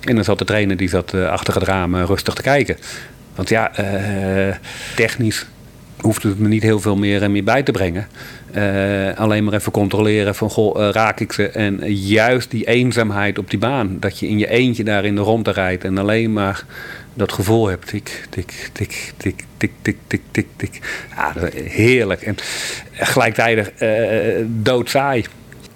En 0.00 0.14
dan 0.14 0.24
zat 0.24 0.38
de 0.38 0.44
trainer 0.44 0.76
die 0.76 0.88
zat 0.88 1.14
eh, 1.14 1.28
achter 1.28 1.54
het 1.54 1.62
raam 1.62 1.94
eh, 1.94 2.02
rustig 2.06 2.34
te 2.34 2.42
kijken. 2.42 2.76
Want 3.34 3.48
ja, 3.48 3.70
technisch 4.96 5.46
hoefde 6.00 6.28
het 6.28 6.38
me 6.38 6.48
niet 6.48 6.62
heel 6.62 6.80
veel 6.80 6.96
meer, 6.96 7.30
meer 7.30 7.44
bij 7.44 7.62
te 7.62 7.72
brengen. 7.72 8.06
Alleen 9.16 9.44
maar 9.44 9.54
even 9.54 9.72
controleren 9.72 10.34
van, 10.34 10.50
goh, 10.50 10.90
raak 10.90 11.20
ik 11.20 11.32
ze? 11.32 11.48
En 11.48 11.94
juist 11.94 12.50
die 12.50 12.66
eenzaamheid 12.66 13.38
op 13.38 13.50
die 13.50 13.58
baan. 13.58 13.96
Dat 14.00 14.18
je 14.18 14.28
in 14.28 14.38
je 14.38 14.48
eentje 14.48 14.84
daar 14.84 15.04
in 15.04 15.14
de 15.14 15.20
ronde 15.20 15.50
rijdt 15.50 15.84
en 15.84 15.98
alleen 15.98 16.32
maar 16.32 16.64
dat 17.14 17.32
gevoel 17.32 17.66
hebt. 17.66 17.86
Tik, 17.88 18.26
tik, 18.30 18.70
tik, 18.72 19.12
tik, 19.16 19.44
tik, 19.56 19.72
tik, 19.82 19.96
tik, 20.06 20.20
tik, 20.30 20.46
tik. 20.56 20.80
Ja, 21.16 21.32
is 21.52 21.72
heerlijk. 21.72 22.22
En 22.22 22.36
gelijktijdig 22.92 23.70
eh 23.70 24.44
doodsaai. 24.46 25.24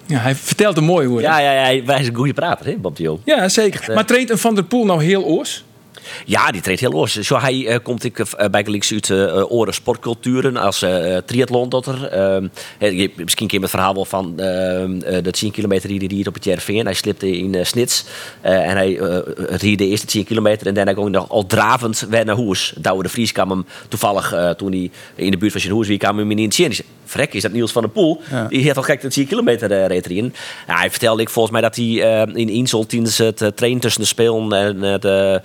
Ja, 0.05 0.17
hij 0.19 0.35
vertelt 0.35 0.75
het 0.75 0.85
mooi 0.85 1.07
hoor. 1.07 1.21
Ja, 1.21 1.39
ja, 1.39 1.69
ja, 1.69 1.83
wij 1.83 1.95
zijn 1.95 2.09
een 2.09 2.15
goede 2.15 2.33
prater, 2.33 2.65
hè, 2.65 2.75
Bob 2.75 2.95
de 2.95 3.03
Jong. 3.03 3.19
Ja, 3.25 3.49
zeker. 3.49 3.89
eh. 3.89 3.95
Maar 3.95 4.05
traint 4.05 4.29
een 4.29 4.37
Van 4.37 4.55
der 4.55 4.63
Poel 4.63 4.85
nou 4.85 5.03
heel 5.03 5.23
oors? 5.23 5.65
Ja, 6.25 6.51
die 6.51 6.61
treedt 6.61 6.79
heel 6.79 6.91
los. 6.91 7.19
Zo, 7.19 7.39
hij 7.39 7.67
eh, 7.67 7.77
komt 7.83 8.03
ik 8.03 8.19
eh, 8.19 8.49
bij 8.49 8.63
links 8.65 8.91
uit 8.91 9.09
eh 9.09 9.51
oren 9.51 9.73
sportculturen 9.73 10.57
als 10.57 10.81
eh 10.81 11.17
triathlon 11.17 11.69
dotter. 11.69 12.07
Ehm, 12.07 12.47
eh, 12.77 13.09
misschien 13.15 13.47
ken 13.47 13.57
je 13.57 13.61
het 13.61 13.69
verhaal 13.69 13.93
wel 13.93 14.05
van 14.05 14.39
ehm, 14.39 15.01
eh, 15.01 15.23
de 15.23 15.31
10 15.31 15.51
kilometer 15.51 15.89
die 15.89 15.97
hij 15.97 16.07
ried 16.07 16.27
op 16.27 16.33
het 16.33 16.45
JRV. 16.45 16.67
En 16.67 16.85
hij 16.85 16.93
slipte 16.93 17.37
in 17.37 17.65
Snits. 17.65 18.05
En 18.41 18.75
hij 18.75 18.99
ried 19.49 19.77
de 19.77 19.87
eerste 19.87 20.05
10 20.05 20.23
kilometer. 20.23 20.67
En 20.67 20.73
daarna 20.73 20.93
ging 20.93 21.03
hij 21.03 21.19
nog 21.19 21.29
al 21.29 21.45
dravend 21.45 22.05
weer 22.09 22.25
naar 22.25 22.35
Hoes. 22.35 22.73
Douwe 22.77 23.03
de 23.03 23.09
Vries 23.09 23.31
kwam 23.31 23.49
hem 23.49 23.65
toevallig 23.87 24.53
toen 24.57 24.71
hij 24.71 24.91
in 25.15 25.31
de 25.31 25.37
buurt 25.37 25.51
van 25.51 25.61
zijn 25.61 25.73
Hoes 25.73 25.87
wie 25.87 25.97
kwam 25.97 26.17
hem 26.17 26.31
in 26.31 26.43
het 26.43 26.83
Vrek, 27.07 27.33
is 27.33 27.41
dat 27.41 27.51
Niels 27.51 27.71
van 27.71 27.81
der 27.81 27.91
Poel? 27.91 28.21
Die 28.49 28.61
heeft 28.61 28.77
al 28.77 28.83
gek 28.83 29.01
de 29.01 29.07
10 29.07 29.27
kilometer 29.27 29.71
uh, 29.71 29.85
reed 29.85 30.05
erin. 30.05 30.33
Ja, 30.67 30.77
hij 30.77 30.89
vertelde 30.89 31.21
ik 31.21 31.29
volgens 31.29 31.53
mij 31.53 31.61
dat 31.61 31.75
hij 31.75 31.85
eh, 31.85 32.35
in 32.35 32.49
Insel 32.49 32.85
tijdens 32.85 33.17
het 33.17 33.41
uh, 33.41 33.47
trainen 33.47 33.81
tussen 33.81 34.01
de 34.01 34.07
spelen 34.07 34.51
en 34.51 34.99
de 34.99 35.41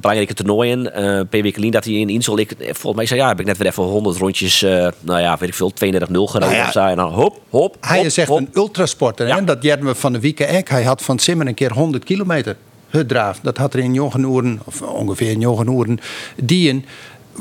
belangrijke 0.00 0.34
toernooien, 0.34 0.94
eh 0.94 1.20
per 1.30 1.42
week 1.42 1.54
geleden, 1.54 1.70
dat 1.70 1.84
hij 1.84 1.94
in 1.94 2.08
Insel, 2.08 2.38
ik, 2.38 2.54
volgens 2.58 2.94
mij 2.94 3.06
zei 3.06 3.20
ja, 3.20 3.28
heb 3.28 3.40
ik 3.40 3.46
net 3.46 3.56
weer 3.56 3.66
even 3.66 3.82
100 3.82 4.16
rondjes, 4.16 4.62
eh, 4.62 4.88
nou 5.00 5.20
ja, 5.20 5.36
weet 5.38 5.48
ik 5.48 5.54
veel, 5.54 5.72
32-0 5.72 6.26
gereden 6.26 6.56
Nou 6.56 6.70
ja. 6.72 6.90
En 6.90 6.96
dan 6.96 7.12
hop, 7.12 7.40
hop, 7.48 7.76
Hij 7.80 7.96
hop, 7.96 8.06
is 8.06 8.18
echt 8.18 8.28
hop. 8.28 8.38
een 8.38 8.48
ultrasporter. 8.54 9.26
Ja. 9.26 9.36
Hè? 9.36 9.44
Dat 9.44 9.62
we 9.62 9.94
van 9.94 10.12
de 10.12 10.20
week 10.20 10.48
ook. 10.56 10.68
Hij 10.68 10.82
had 10.82 11.02
van 11.02 11.18
Simmer 11.18 11.46
een 11.46 11.54
keer 11.54 11.72
100 11.72 12.04
kilometer 12.04 12.56
gedraafd. 12.90 13.40
Dat 13.42 13.56
had 13.56 13.74
er 13.74 13.80
in 13.80 13.94
Jongenoeren, 13.94 14.60
of 14.64 14.82
ongeveer 14.82 15.30
in 15.30 15.40
Jongenoeren, 15.40 15.98
die 16.36 16.70
een. 16.70 16.84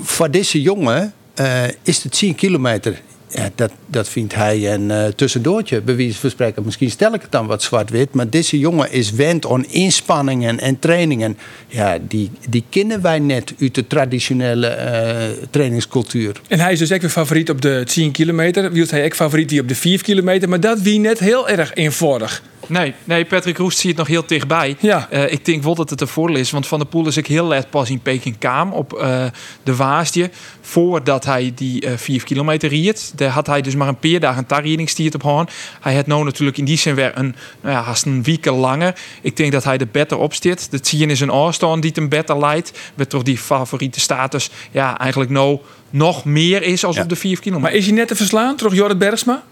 Voor 0.01 0.31
deze 0.31 0.61
jongen 0.61 1.13
eh, 1.33 1.63
is 1.83 2.03
het 2.03 2.11
10 2.11 2.35
kilometer. 2.35 3.01
Ja, 3.29 3.49
dat, 3.55 3.71
dat 3.85 4.09
vindt 4.09 4.35
hij 4.35 4.73
een 4.73 4.91
eh, 4.91 5.05
tussendoortje, 5.05 5.81
bij 5.81 5.95
wijze. 5.95 6.53
Misschien 6.63 6.89
stel 6.89 7.13
ik 7.13 7.21
het 7.21 7.31
dan 7.31 7.47
wat 7.47 7.63
zwart-wit, 7.63 8.13
maar 8.13 8.29
deze 8.29 8.59
jongen 8.59 8.91
is 8.91 9.11
wend 9.11 9.45
aan 9.45 9.65
inspanningen 9.65 10.59
en 10.59 10.79
trainingen. 10.79 11.37
Ja, 11.67 11.97
die, 12.07 12.31
die 12.49 12.63
kennen 12.69 13.01
wij 13.01 13.19
net 13.19 13.53
uit 13.59 13.75
de 13.75 13.87
traditionele 13.87 14.67
eh, 14.67 15.27
trainingscultuur. 15.49 16.41
En 16.47 16.59
hij 16.59 16.71
is 16.71 16.79
dus 16.79 16.91
ook 16.91 17.01
weer 17.01 17.09
favoriet 17.09 17.49
op 17.49 17.61
de 17.61 17.83
10 17.85 18.11
kilometer. 18.11 18.71
Wielt 18.71 18.91
hij 18.91 19.05
ook 19.05 19.15
favoriet 19.15 19.49
die 19.49 19.61
op 19.61 19.67
de 19.67 19.75
4 19.75 20.01
kilometer. 20.01 20.49
Maar 20.49 20.59
dat 20.59 20.81
wie 20.81 20.99
net 20.99 21.19
heel 21.19 21.49
erg 21.49 21.73
eenvoudig. 21.73 22.43
Nee, 22.67 22.93
nee, 23.03 23.25
Patrick 23.25 23.57
Roest 23.57 23.77
ziet 23.77 23.89
het 23.89 23.97
nog 23.97 24.07
heel 24.07 24.23
dichtbij. 24.27 24.75
Ja. 24.79 25.07
Eh, 25.09 25.31
ik 25.31 25.45
denk 25.45 25.63
wel 25.63 25.75
dat 25.75 25.89
het 25.89 26.01
een 26.01 26.07
voordeel 26.07 26.37
is. 26.37 26.51
Want 26.51 26.67
Van 26.67 26.79
der 26.79 26.87
Poel 26.87 27.07
is 27.07 27.17
ik 27.17 27.27
heel 27.27 27.47
let 27.47 27.69
pas 27.69 27.89
in 27.89 27.99
Peking 27.99 28.37
kwam 28.37 28.71
op 28.73 28.93
eh, 28.93 29.25
de 29.63 29.75
Waasdje. 29.75 30.29
Voordat 30.61 31.25
hij 31.25 31.51
die 31.55 31.81
eh 31.81 31.97
4 31.97 32.23
kilometer 32.23 32.69
riet. 32.69 33.11
Daar 33.15 33.29
had 33.29 33.47
hij 33.47 33.61
dus 33.61 33.75
maar 33.75 33.87
een 33.87 33.99
paar 33.99 34.19
dagen 34.19 34.45
tarriedingsstiert 34.45 35.15
op 35.15 35.21
hand. 35.21 35.51
Hij 35.81 35.95
had 35.95 36.07
nou 36.07 36.23
natuurlijk 36.23 36.57
in 36.57 36.65
die 36.65 36.77
zin 36.77 36.95
weer 36.95 37.11
een, 37.15 37.35
nou 37.61 37.75
ja, 37.75 37.81
haast 37.81 38.05
een 38.05 38.23
week 38.23 38.45
langer. 38.45 38.95
Ik 39.21 39.37
denk 39.37 39.51
dat 39.51 39.63
hij 39.63 39.77
er 39.77 39.87
beter 39.91 40.17
op 40.17 40.33
zit. 40.33 40.71
De 40.71 40.79
zien 40.81 41.09
is 41.09 41.19
een 41.19 41.29
afstand 41.29 41.81
die 41.81 41.91
hem 41.93 42.09
beter 42.09 42.39
leidt. 42.39 42.71
Met 42.95 43.09
toch 43.09 43.23
die 43.23 43.37
favoriete 43.37 43.99
status. 43.99 44.49
Ja, 44.71 44.97
eigenlijk 44.97 45.31
nou 45.31 45.59
nog 45.89 46.25
meer 46.25 46.63
is 46.63 46.85
als 46.85 46.97
op 46.97 47.09
de 47.09 47.15
4 47.15 47.39
kilometer. 47.39 47.69
Maar 47.69 47.79
is 47.79 47.85
hij 47.85 47.95
net 47.95 48.07
te 48.07 48.15
verslaan? 48.15 48.55
Terug 48.55 48.73
Jorrit 48.73 48.97
Bergsma? 48.97 49.43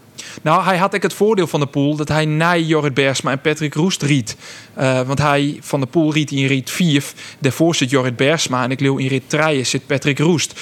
Nou, 0.42 0.64
hij 0.64 0.78
had 0.78 0.94
ik 0.94 1.02
het 1.02 1.14
voordeel 1.14 1.48
van 1.48 1.60
de 1.60 1.66
pool 1.66 1.96
dat 1.96 2.08
hij 2.08 2.26
na 2.26 2.58
Jorrit 2.58 2.94
Bergsma 2.94 3.32
en 3.32 3.42
Patrick 3.42 3.74
Roest 3.74 4.02
riet. 4.02 4.36
Eh, 4.74 5.02
want 5.02 5.20
hij 5.20 5.58
van 5.62 5.80
de 5.80 5.86
pool 5.86 6.14
riet 6.14 6.32
in 6.32 6.46
rit 6.48 6.72
4. 6.72 7.04
Daarvoor 7.40 7.76
zit 7.76 7.90
Jorrit 7.90 8.16
Bergsma 8.16 8.64
en 8.64 8.72
ik 8.72 8.80
leeuw 8.80 8.98
in 8.98 9.08
rit 9.08 9.30
3 9.30 9.64
zit 9.64 9.88
Patrick 9.88 10.20
Roest. 10.20 10.54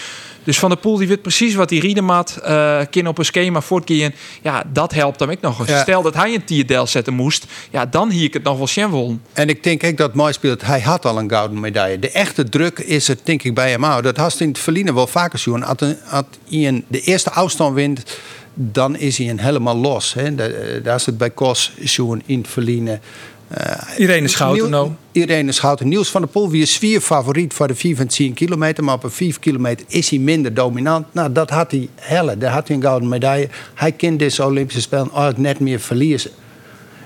Dus 0.45 0.59
van 0.59 0.69
de 0.69 0.75
pool 0.75 0.97
die 0.97 1.07
weet 1.07 1.21
precies 1.21 1.55
wat 1.55 1.69
hij 1.69 1.79
rieden 1.79 2.05
maat. 2.05 2.37
eh 2.43 2.79
kind 2.89 3.07
op 3.07 3.17
een 3.17 3.25
schema 3.25 3.61
voortkeeren. 3.61 4.13
Ja, 4.41 4.63
dat 4.73 4.93
helpt 4.93 5.19
hem 5.19 5.29
ook 5.29 5.41
nog 5.41 5.59
eens. 5.59 5.69
Ja. 5.69 5.81
Stel 5.81 6.01
dat 6.01 6.13
hij 6.13 6.33
een 6.33 6.43
tierdel 6.43 6.87
zetten 6.87 7.13
moest. 7.13 7.45
Ja, 7.71 7.85
dan 7.85 8.09
hier 8.09 8.23
ik 8.23 8.33
het 8.33 8.43
nog 8.43 8.57
wel 8.57 8.67
zien 8.67 8.87
wollen. 8.87 9.21
En 9.33 9.49
ik 9.49 9.63
denk 9.63 9.83
ook 9.83 9.97
dat 9.97 10.13
mooi 10.13 10.33
speelt. 10.33 10.61
Hij 10.61 10.81
had 10.81 11.05
al 11.05 11.17
een 11.19 11.29
gouden 11.29 11.59
medaille. 11.59 11.99
De 11.99 12.11
echte 12.11 12.49
druk 12.49 12.79
is 12.79 13.07
het, 13.07 13.19
denk 13.23 13.43
ik, 13.43 13.53
bij 13.53 13.69
hem 13.71 13.85
ook. 13.85 14.03
Dat 14.03 14.17
had 14.17 14.31
hij 14.37 14.41
in 14.41 14.47
het 14.53 14.59
verliezen 14.61 14.93
wel 14.93 15.07
vaker. 15.07 15.31
Als 15.33 15.45
een- 15.45 15.63
als 15.65 16.25
hij 16.49 16.83
de 16.87 17.01
eerste 17.01 17.31
afstand 17.31 17.75
wint, 17.75 18.03
dan 18.53 18.95
is 18.97 19.17
hij 19.17 19.29
een 19.29 19.39
helemaal 19.39 19.75
los. 19.77 20.13
Hè. 20.13 20.35
Da- 20.35 20.49
Daar 20.83 20.95
is 20.95 21.05
het 21.05 21.17
bij 21.17 21.29
Kos 21.29 21.71
zien 21.83 22.21
in 22.25 22.37
het 22.37 22.47
verliezen. 22.47 23.01
Irene 23.97 24.27
Schouten 24.27 24.69
nou. 24.69 24.91
Irene 25.11 25.51
Schouten. 25.51 25.87
Niels 25.87 26.09
van 26.09 26.21
der 26.21 26.29
Poel, 26.29 26.49
wie 26.49 26.61
is 26.61 26.77
vier 26.77 27.01
favoriet 27.01 27.53
voor 27.53 27.67
de 27.67 27.75
4 27.75 27.95
van 27.95 28.07
10 28.07 28.33
kilometer. 28.33 28.83
Maar 28.83 28.95
op 28.95 29.03
een 29.03 29.11
5 29.11 29.39
kilometer 29.39 29.85
is 29.89 30.09
hij 30.09 30.19
minder 30.19 30.53
dominant. 30.53 31.05
Nou, 31.11 31.31
dat 31.31 31.49
had 31.49 31.71
hij 31.71 31.89
helle. 31.95 32.37
Daar 32.37 32.51
had 32.51 32.67
hij 32.67 32.75
een 32.77 32.81
gouden 32.83 33.09
medaille. 33.09 33.49
Hij 33.73 33.91
kent 33.91 34.19
deze 34.19 34.45
Olympische 34.45 34.81
Spelen 34.81 35.13
ook 35.13 35.37
net 35.37 35.59
meer 35.59 35.79
verliezen. 35.79 36.31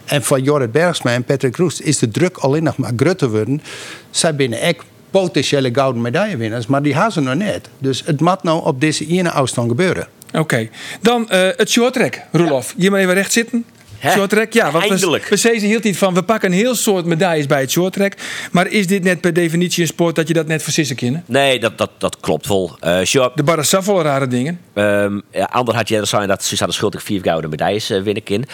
En 0.05 0.23
voor 0.23 0.39
Jorrit 0.39 0.71
Bergsma 0.71 1.11
en 1.11 1.23
Patrick 1.23 1.55
Roest 1.55 1.79
is 1.81 1.97
de 1.97 2.09
druk 2.09 2.37
alleen 2.37 2.63
nog 2.63 2.77
maar 2.77 2.91
groter 2.95 3.29
worden. 3.29 3.61
Zij 4.09 4.35
binnen 4.35 4.59
echt 4.61 4.83
potentiële 5.11 5.69
gouden 5.73 6.01
medaillewinnaars, 6.01 6.67
maar 6.67 6.81
die 6.83 6.95
ze 7.11 7.19
nog 7.21 7.35
net. 7.35 7.69
Dus 7.77 8.03
het 8.05 8.19
moet 8.21 8.43
nou 8.43 8.65
op 8.65 8.81
deze 8.81 9.07
ene 9.07 9.31
afstand 9.31 9.69
gebeuren. 9.69 10.07
Oké. 10.33 10.69
Dan 11.01 11.29
eh, 11.29 11.49
het 11.55 11.69
shorttrack, 11.69 12.21
Roelof. 12.31 12.73
Je 12.77 12.91
maar 12.91 12.99
even 12.99 13.13
recht 13.13 13.31
zitten. 13.31 13.65
Hè? 13.97 14.11
Shorttrack, 14.11 14.53
ja. 14.53 14.71
Want 14.71 14.83
we, 14.83 14.89
Eindelijk. 14.89 15.27
we 15.27 15.35
zeiden 15.35 15.67
hield 15.67 15.83
niet 15.83 15.97
van, 15.97 16.13
we 16.13 16.23
pakken 16.23 16.51
een 16.51 16.57
heel 16.57 16.75
soort 16.75 17.05
medailles 17.05 17.45
bij 17.45 17.61
het 17.61 17.71
shorttrack. 17.71 18.13
Maar 18.51 18.67
is 18.67 18.87
dit 18.87 19.03
net 19.03 19.21
per 19.21 19.33
definitie 19.33 19.81
een 19.81 19.87
sport 19.87 20.15
dat 20.15 20.27
je 20.27 20.33
dat 20.33 20.47
net 20.47 20.63
versissen 20.63 20.95
kunnen? 20.95 21.23
Nee, 21.25 21.59
dat, 21.59 21.77
dat, 21.77 21.91
dat 21.97 22.19
klopt 22.19 22.47
wel. 22.47 22.77
Eh 22.79 22.99
sure, 23.03 23.31
De 23.35 23.43
barra 23.43 23.63
volle 23.63 24.01
rare 24.01 24.27
dingen. 24.27 24.59
Ehm 24.73 25.19
ja, 25.31 25.49
ander 25.51 25.75
had 25.75 25.87
jij 25.87 26.05
zijn 26.05 26.27
dat 26.27 26.43
Suzanne 26.43 26.73
Schultig 26.73 27.03
vier 27.03 27.21
gouden 27.21 27.49
medailles 27.49 27.89
eh, 27.89 28.01
winnen 28.01 28.23
kan. 28.23 28.45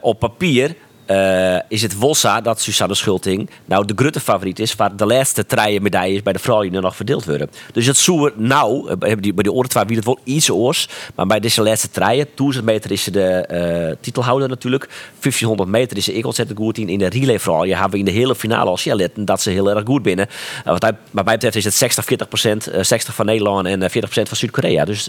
Op 0.00 0.18
papier 0.18 0.74
eh, 1.06 1.56
is 1.68 1.82
het 1.82 1.98
Wossa 1.98 2.40
dat 2.40 2.60
Suzanne 2.60 2.94
Schulting 2.94 3.50
nou 3.64 3.84
de 3.84 3.92
grote 3.96 4.20
favoriet 4.20 4.58
is 4.58 4.74
waar 4.74 4.96
de 4.96 5.06
laatste 5.06 5.46
drie 5.46 5.80
medailles 5.80 6.22
bij 6.22 6.32
de 6.32 6.38
vrouwen 6.38 6.72
nog 6.72 6.96
verdeeld 6.96 7.24
worden. 7.24 7.50
Dus 7.72 7.86
het 7.86 7.96
zou 7.96 8.30
nou, 8.36 8.90
eh, 8.90 8.96
bij 8.96 9.14
die, 9.14 9.34
bij 9.34 9.42
die 9.42 9.52
andere 9.52 9.68
twee 9.68 9.96
het 9.96 10.04
wel 10.04 10.18
iets 10.24 10.50
oors, 10.50 10.88
maar 11.14 11.26
bij 11.26 11.40
deze 11.40 11.62
laatste 11.62 11.90
drieën, 11.90 12.26
1000 12.34 12.64
meter 12.64 12.90
is 12.90 13.02
ze 13.02 13.10
de 13.10 13.28
eh, 13.30 13.96
titelhouder 14.00 14.48
natuurlijk, 14.48 14.88
1500 15.20 15.68
meter 15.68 15.96
is 15.96 16.04
ze 16.04 16.14
ik 16.14 16.26
ontzettend 16.26 16.58
goed 16.58 16.78
in. 16.78 16.88
In 16.88 16.98
de 16.98 17.08
relay 17.08 17.38
vrouwen 17.38 17.68
hebben 17.68 17.90
we 17.90 17.98
in 17.98 18.04
de 18.04 18.10
hele 18.10 18.34
finale 18.34 18.70
al 18.70 18.78
zien 18.78 18.96
letten 18.96 19.24
dat 19.24 19.42
ze 19.42 19.50
heel 19.50 19.70
erg 19.70 19.82
goed 19.84 20.02
binnen. 20.02 20.28
Wat, 20.64 20.92
wat 21.10 21.24
mij 21.24 21.34
betreft 21.34 21.56
is 21.56 21.64
het 21.64 21.74
60, 21.74 22.04
40 22.04 22.28
procent, 22.28 22.70
60 22.80 23.14
van 23.14 23.26
Nederland 23.26 23.66
en 23.66 23.82
eh, 23.82 23.90
40 23.90 24.00
procent 24.00 24.28
van 24.28 24.36
Zuid-Korea. 24.36 24.84
Dus 24.84 25.08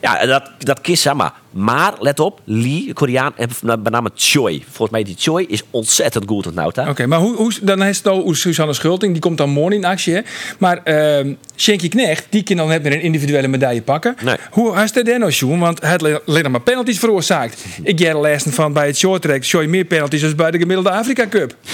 ja, 0.00 0.26
dat, 0.26 0.50
dat 0.58 0.80
kies 0.80 1.12
maar. 1.12 1.32
Maar 1.50 1.94
let 2.00 2.20
op, 2.20 2.40
Lee, 2.44 2.92
Koreaan, 2.92 3.32
en 3.36 3.48
met 3.62 3.90
name 3.90 4.10
Choi. 4.14 4.64
Volgens 4.64 4.90
mij 4.90 5.02
die 5.02 5.14
Choi 5.18 5.35
is 5.44 5.62
ontzettend 5.70 6.24
goed 6.28 6.54
nou, 6.54 6.72
hè? 6.74 6.88
Oké, 6.88 7.06
maar 7.06 7.18
hoe, 7.18 7.36
hoe, 7.36 7.52
dan 7.62 7.82
is 7.82 7.96
het 7.96 8.06
nou 8.06 8.34
Suzanne 8.34 8.72
Schulting, 8.72 9.12
die 9.12 9.22
komt 9.22 9.38
dan 9.38 9.50
morgen 9.50 9.76
in 9.76 9.84
actie. 9.84 10.14
Hè? 10.14 10.20
Maar 10.58 10.80
ehm 10.82 11.34
Shenky 11.56 11.88
Knecht, 11.88 12.26
die 12.30 12.42
kan 12.42 12.56
dan 12.56 12.68
net 12.68 12.82
meer 12.82 12.92
een 12.92 13.00
individuele 13.00 13.48
medaille 13.48 13.82
pakken. 13.82 14.16
Nee. 14.22 14.36
Hoe 14.50 14.72
had 14.72 14.94
hij 14.94 15.02
dat 15.02 15.18
nou, 15.18 15.32
Sjoen? 15.32 15.58
Want 15.58 15.80
hij 15.80 16.20
alleen 16.26 16.50
maar 16.50 16.60
penalties 16.60 16.98
veroorzaakt. 16.98 17.64
Ik 17.82 17.98
jij 17.98 18.12
de 18.12 18.20
lessen 18.20 18.52
van 18.52 18.72
bij 18.72 18.86
het 18.86 18.96
shorttrack, 18.96 19.44
show 19.44 19.62
je 19.62 19.68
meer 19.68 19.84
penalties 19.84 20.22
dan 20.22 20.36
bij 20.36 20.50
de 20.50 20.58
gemiddelde 20.58 20.90
Afrika 20.90 21.28
Cup. 21.28 21.54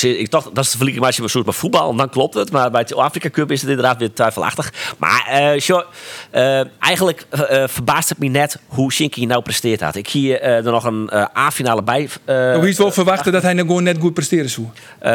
Ik, 0.00 0.30
dacht, 0.30 0.54
dat 0.54 0.64
is 0.64 0.70
de 0.70 1.00
als 1.00 1.14
je 1.14 1.20
maar 1.20 1.30
soort 1.30 1.46
met 1.46 1.54
voetbal, 1.54 1.94
dan 1.96 2.08
klopt 2.08 2.34
het. 2.34 2.50
Maar 2.50 2.70
bij 2.70 2.80
het 2.80 2.94
Afrika 2.94 3.30
Cup 3.30 3.50
is 3.50 3.60
het 3.60 3.70
inderdaad 3.70 3.98
weer 3.98 4.12
twijfelachtig. 4.12 4.72
Maar 4.98 5.24
eh, 6.30 6.62
eigenlijk 6.78 7.26
eh, 7.30 7.64
verbaast 7.66 8.08
het 8.08 8.18
me 8.18 8.26
net 8.26 8.58
hoe 8.66 8.92
Shinky 8.92 9.24
nou 9.24 9.42
presteert 9.42 9.80
had. 9.80 9.96
Ik 9.96 10.08
hier 10.08 10.40
eh, 10.40 10.56
er 10.56 10.72
nog 10.72 10.84
een 10.84 11.10
A-finale 11.36 11.82
bij. 11.90 12.08
eh, 12.24 12.54
Hoe 12.54 12.62
is 12.62 12.68
het 12.68 12.78
wel 12.78 12.92
verwachten 12.92 13.32
dat 13.32 13.42
hij 13.42 13.52
nou 13.52 13.66
gewoon 13.66 13.82
net 13.82 13.96
goed 14.00 14.14
presteren 14.14 14.50
zou? 14.50 14.66
eh, 14.98 15.10